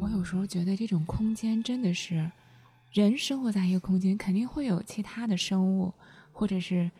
[0.00, 2.30] 我有时候觉得这种空间真的是，
[2.92, 5.94] 人生活在一个空间，肯定会有其他的生物，
[6.32, 6.90] 或者是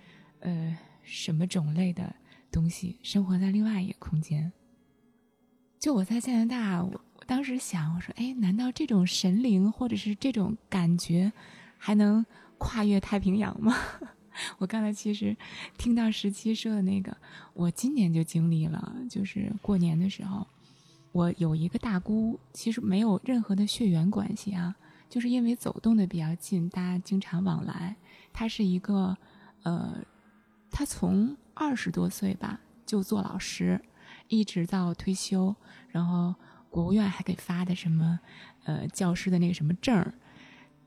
[0.40, 2.14] 呃什么种类的。
[2.52, 4.52] 东西生活在另外一个空间。
[5.80, 11.32] 就我在加拿大，我我当时想，我说，哎，难道这种神灵或者是这种感觉，
[11.78, 12.24] 还能
[12.56, 13.76] 跨越太平洋吗？
[14.58, 15.36] 我刚才其实
[15.78, 17.16] 听到十七说的那个，
[17.52, 20.46] 我今年就经历了，就是过年的时候，
[21.12, 24.74] 我有一个大姑，其实没有任何的血缘关系啊，
[25.08, 27.96] 就是因为走动的比较近，大家经常往来。
[28.32, 29.16] 她是一个，
[29.62, 29.98] 呃，
[30.70, 31.36] 她从。
[31.56, 33.80] 二十多岁吧，就做老师，
[34.26, 35.54] 一直到退休，
[35.88, 36.34] 然后
[36.68, 38.18] 国务院还给发的什么，
[38.64, 40.12] 呃，教师的那个什么证儿。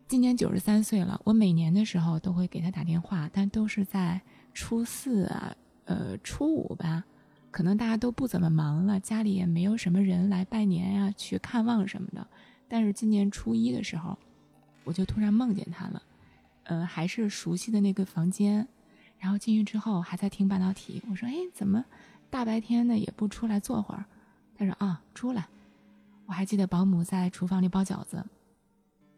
[0.08, 4.22] 今年九十三岁了，我每年的时候都会给他打电话，但都是在
[4.54, 5.54] 初四啊，
[5.84, 7.04] 呃，初五吧，
[7.52, 12.26] 可能大家都不怎么忙了，家里也没有什么人来拜年呀、去看望什么的。
[12.70, 14.18] 但是今年初一的时候，
[14.86, 16.02] 我就突然梦见他了，
[16.64, 18.66] 呃，还是熟悉的那个房间。
[19.20, 21.84] 然后进去之后还在听半导体，我说：“哎，怎么
[22.30, 24.06] 大白天的也不出来坐会儿？”
[24.58, 25.48] 他说：“啊，出来。”
[26.28, 28.24] 我还记得保姆在厨房里包饺子，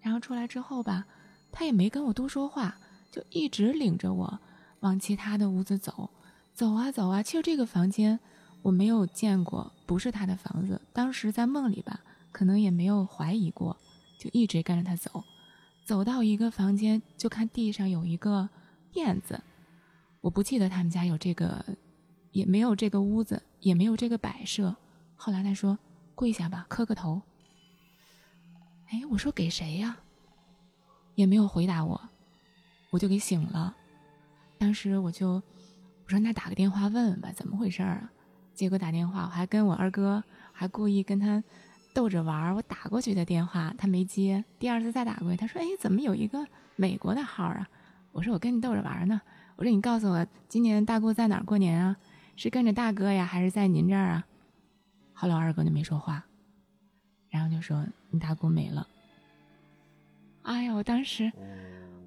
[0.02, 1.06] 然后出来之后吧，
[1.52, 2.78] 他也没跟我多说话，
[3.12, 4.40] 就一直领着我
[4.80, 6.10] 往其他的屋子走，
[6.54, 7.22] 走啊走啊。
[7.22, 8.20] 其实这个房间
[8.62, 10.82] 我没有见过，不是他的房子。
[10.94, 13.78] 当时在梦里吧，可能也没有怀疑过，
[14.18, 15.24] 就一直跟着他走，
[15.86, 18.50] 走到一个房间，就看地上有一个
[18.92, 19.42] 垫子。
[20.22, 21.66] 我不记得他们家有这个，
[22.32, 24.76] 也没有这个屋子，也没有这个摆设。
[25.16, 25.80] 后来他说
[26.16, 27.22] ：“跪下吧，磕个头。”
[28.92, 29.98] 哎，我说给谁呀？
[31.16, 32.02] 也没有回答我，
[32.90, 33.76] 我就给醒了。
[34.58, 35.44] 当时我就我
[36.08, 38.10] 说：“那打个电话问问吧，怎么回事啊？”
[38.56, 41.44] 结果打电话，我还跟我二哥还故意跟他
[41.94, 47.68] 逗着玩儿我打过去的电话他没接，第二次再打过去，他说：“哎，怎么有一个美国的号啊？”
[48.12, 49.22] 我说：“我跟你逗着玩呢。”
[49.56, 51.98] 我说：“你告诉我，今年大姑在哪儿过年啊？
[52.36, 54.26] 是跟着大哥呀，还是在您这儿啊？”
[55.14, 56.26] 后来我二哥就没说话，
[57.30, 58.88] 然后就说：“你大姑没了。”
[60.44, 61.32] 哎呀，我当时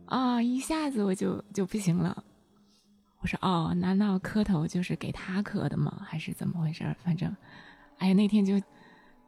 [0.06, 2.24] 啊，一下子我就就不行了。
[3.20, 6.04] 我说：“哦，难道磕头就是给他磕的吗？
[6.04, 6.94] 还是怎么回事？
[7.04, 7.34] 反正，
[7.98, 8.60] 哎呀，那天就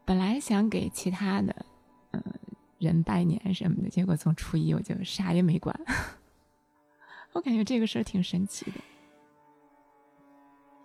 [0.04, 1.64] 本来想给其他的
[2.10, 2.22] 嗯
[2.78, 5.78] 人拜年什么的，结果从初一我就啥也没管。
[7.32, 8.80] ”我感觉这个事儿挺神奇的，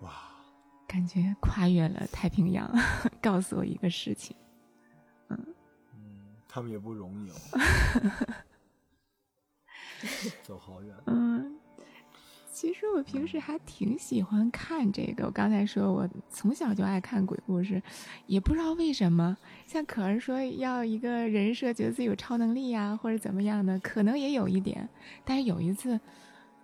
[0.02, 0.12] 哇！
[0.88, 2.68] 感觉跨越了太平洋，
[3.22, 4.36] 告诉我一个事情，
[6.50, 7.36] 他们也不容易哦，
[10.44, 11.56] 走好远，嗯。
[12.52, 15.28] 其实我平时还挺喜欢看这个。
[15.28, 17.82] 我刚才说我从小就爱看鬼故事，
[18.26, 19.38] 也不知道为什么。
[19.66, 24.90] 像可儿说要一个人设，觉得自己有超能力呀，或者怎么样的，可能也有一点。
[25.24, 25.98] 但是有一次。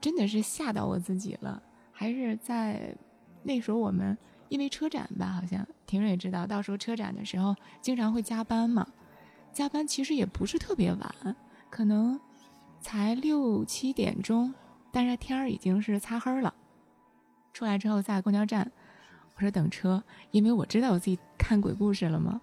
[0.01, 2.95] 真的是吓到我自己了，还是在
[3.41, 4.15] 那时候我们
[4.49, 8.85] 因为车展吧，好像婷蕊也知道，到时候车展的时候经常会加班嘛，
[9.55, 11.35] 加班其实也不是特别晚，
[11.69, 12.19] 可能
[12.81, 14.53] 才六七点钟，
[14.91, 16.53] 但是天儿已经是擦黑了。
[17.53, 18.69] 出来之后在公交站，
[19.35, 22.41] 我说等车，因为我知道我自己看鬼故事了嘛，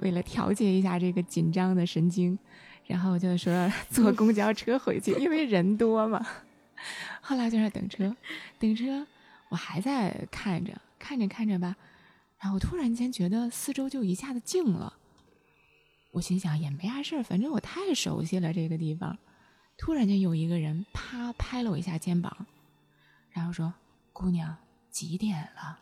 [0.00, 2.36] 为了调节一下这个紧张的神经，
[2.84, 6.26] 然后就说 坐公交车回去，因为人多嘛。
[7.22, 8.16] 后来就在等车，
[8.58, 9.06] 等车，
[9.50, 11.76] 我还在看着看着看着吧，
[12.40, 14.94] 然后突然间觉得四周就一下子静了。
[16.10, 19.18] 我心想也没啥事儿，反正我太熟悉了这个地方。
[19.76, 22.46] 突然间有一个人啪拍了我一下肩膀，
[23.30, 23.72] 然后说
[24.12, 24.56] ：“姑娘，
[24.90, 25.80] 几点了？”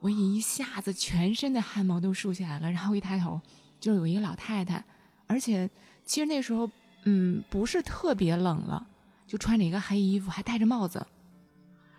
[0.00, 3.40] 我一下子全身的汗毛都竖起来了，然后一抬头，
[3.80, 4.84] 就有一个老太太，
[5.26, 5.68] 而且
[6.04, 6.70] 其实那时候
[7.04, 8.86] 嗯不是特别冷了。
[9.26, 11.06] 就穿着一个黑衣服，还戴着帽子，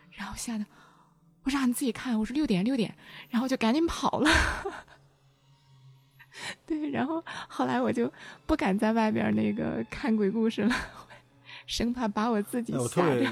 [0.09, 0.65] 然后吓得
[1.43, 2.95] 我说：“你自己看。”我说：“六点，六点。”
[3.29, 4.29] 然后就赶紧跑了。
[6.65, 8.11] 对，然后后来我就
[8.45, 10.75] 不敢在外边那个看鬼故事了，
[11.65, 13.31] 生怕把我自己吓着。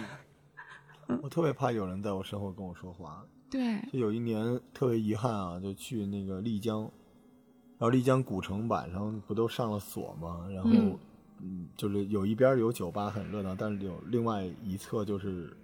[1.21, 3.25] 我特别怕有人在我身后跟我说话。
[3.49, 10.47] 对，就有一年特别遗憾啊，就去那个丽江，然后丽江古城晚上不都上了锁吗？
[10.53, 10.71] 然后。
[11.39, 15.55] 嗯，就是有一边有酒吧很热闹，但是有另外一侧就是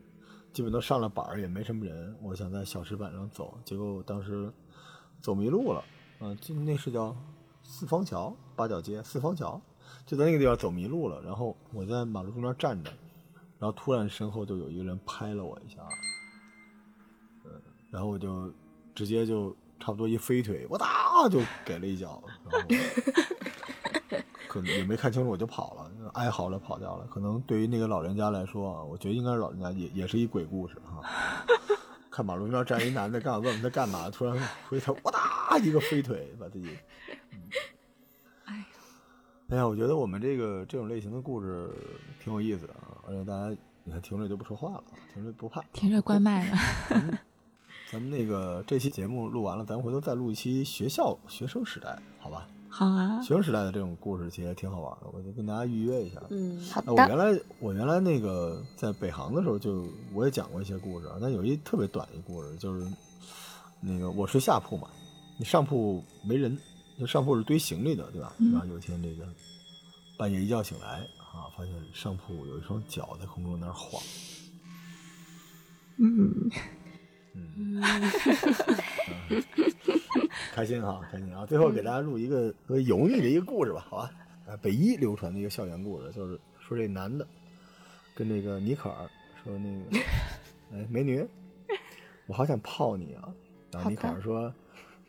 [0.52, 2.16] 基本都上了板儿，也没什么人。
[2.22, 4.54] 我想在小石板上走，结果我当时
[5.20, 5.84] 走迷路了。
[6.20, 7.16] 嗯，就那是叫
[7.76, 9.60] 四方桥八角街四方桥，
[10.06, 11.20] 就在那个地方走迷路了。
[11.24, 12.92] 然后我在马路中间站着，
[13.58, 15.82] 然后突然身后就有一个人拍了我一下，
[17.46, 17.52] 嗯，
[17.90, 18.54] 然后我就
[18.94, 19.50] 直接就
[19.80, 22.22] 差不多一飞腿，我哒就给了一脚。
[22.48, 22.68] 然后
[24.48, 27.08] 可能也没看清楚，我就跑了，哀嚎着跑掉了。
[27.08, 31.02] 可能对于那个老人家来说，我觉得应该是老人家也也是一鬼故事哈。
[32.12, 36.70] 看马路中间站一男的，刚想问问他干嘛，突然回头，哇哒一个飞腿，把自己。
[39.54, 41.70] 哎呀，我觉得我们这个这种类型的故事
[42.20, 44.84] 挺有意思的啊，而且大家你看停着就不说话了，
[45.14, 46.58] 停着不怕，停着关麦了。
[47.92, 52.48] 咱们那个这期节目录完了，咱回头再录一期学校学生时代，好吧？
[52.68, 56.20] 好啊，学生时代的这种故事其实挺好玩的，我就跟大家预约一下。
[56.32, 56.92] 嗯，好的。
[56.92, 59.86] 我原来我原来那个在北航的时候，就
[60.16, 62.88] 我也讲过一些故事啊，但有一特别短的故事，就是
[63.80, 64.88] 那个我睡下铺嘛，
[65.38, 66.58] 你上铺没人，
[67.00, 68.34] 就上铺是堆行李的，对吧？
[68.52, 69.28] 然后有一天这个
[70.18, 74.02] 半夜一觉醒来啊，发现上铺有一双脚在空中那儿晃。
[75.98, 76.50] 嗯。
[77.36, 77.82] 嗯，
[80.54, 81.48] 开心哈，开心啊！
[81.48, 84.12] 最后给大家录一个特别油腻的一个故事吧，好吧？
[84.46, 87.28] 啊，北一流传的一个校园故事，就是说这男的
[88.14, 89.10] 跟那个尼可尔
[89.44, 89.98] 说那个，
[90.78, 91.28] 哎，美女，
[92.28, 93.34] 我好想泡你啊！
[93.72, 94.54] 然后尼可尔说，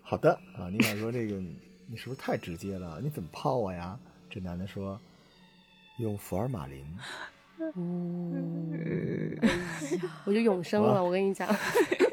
[0.01, 0.71] 好的啊。
[0.71, 1.39] 尼可尔说这个
[1.87, 3.01] 你是不是太直接了？
[3.03, 3.99] 你怎么泡我呀？
[4.31, 4.99] 这男的说，
[5.99, 6.85] 用福尔马林。
[7.77, 9.39] 嗯，
[10.25, 11.49] 我就永生了，我跟你讲。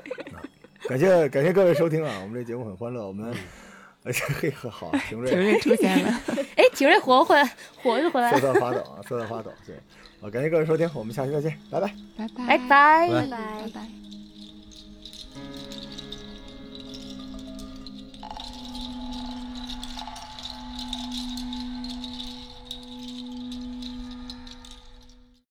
[0.88, 2.20] 感谢感谢各位收听啊！
[2.22, 3.34] 我们这节目很欢乐，我们
[4.04, 6.10] 而且嘿呵好，廷瑞廷瑞出现了，
[6.58, 7.44] 哎，廷瑞活回来，
[7.82, 9.52] 活着回来，瑟瑟发抖啊，瑟瑟发抖。
[9.66, 9.76] 对，
[10.20, 14.11] 好，感谢各位收听，我们下期再见，拜拜，拜拜，拜拜，拜拜拜。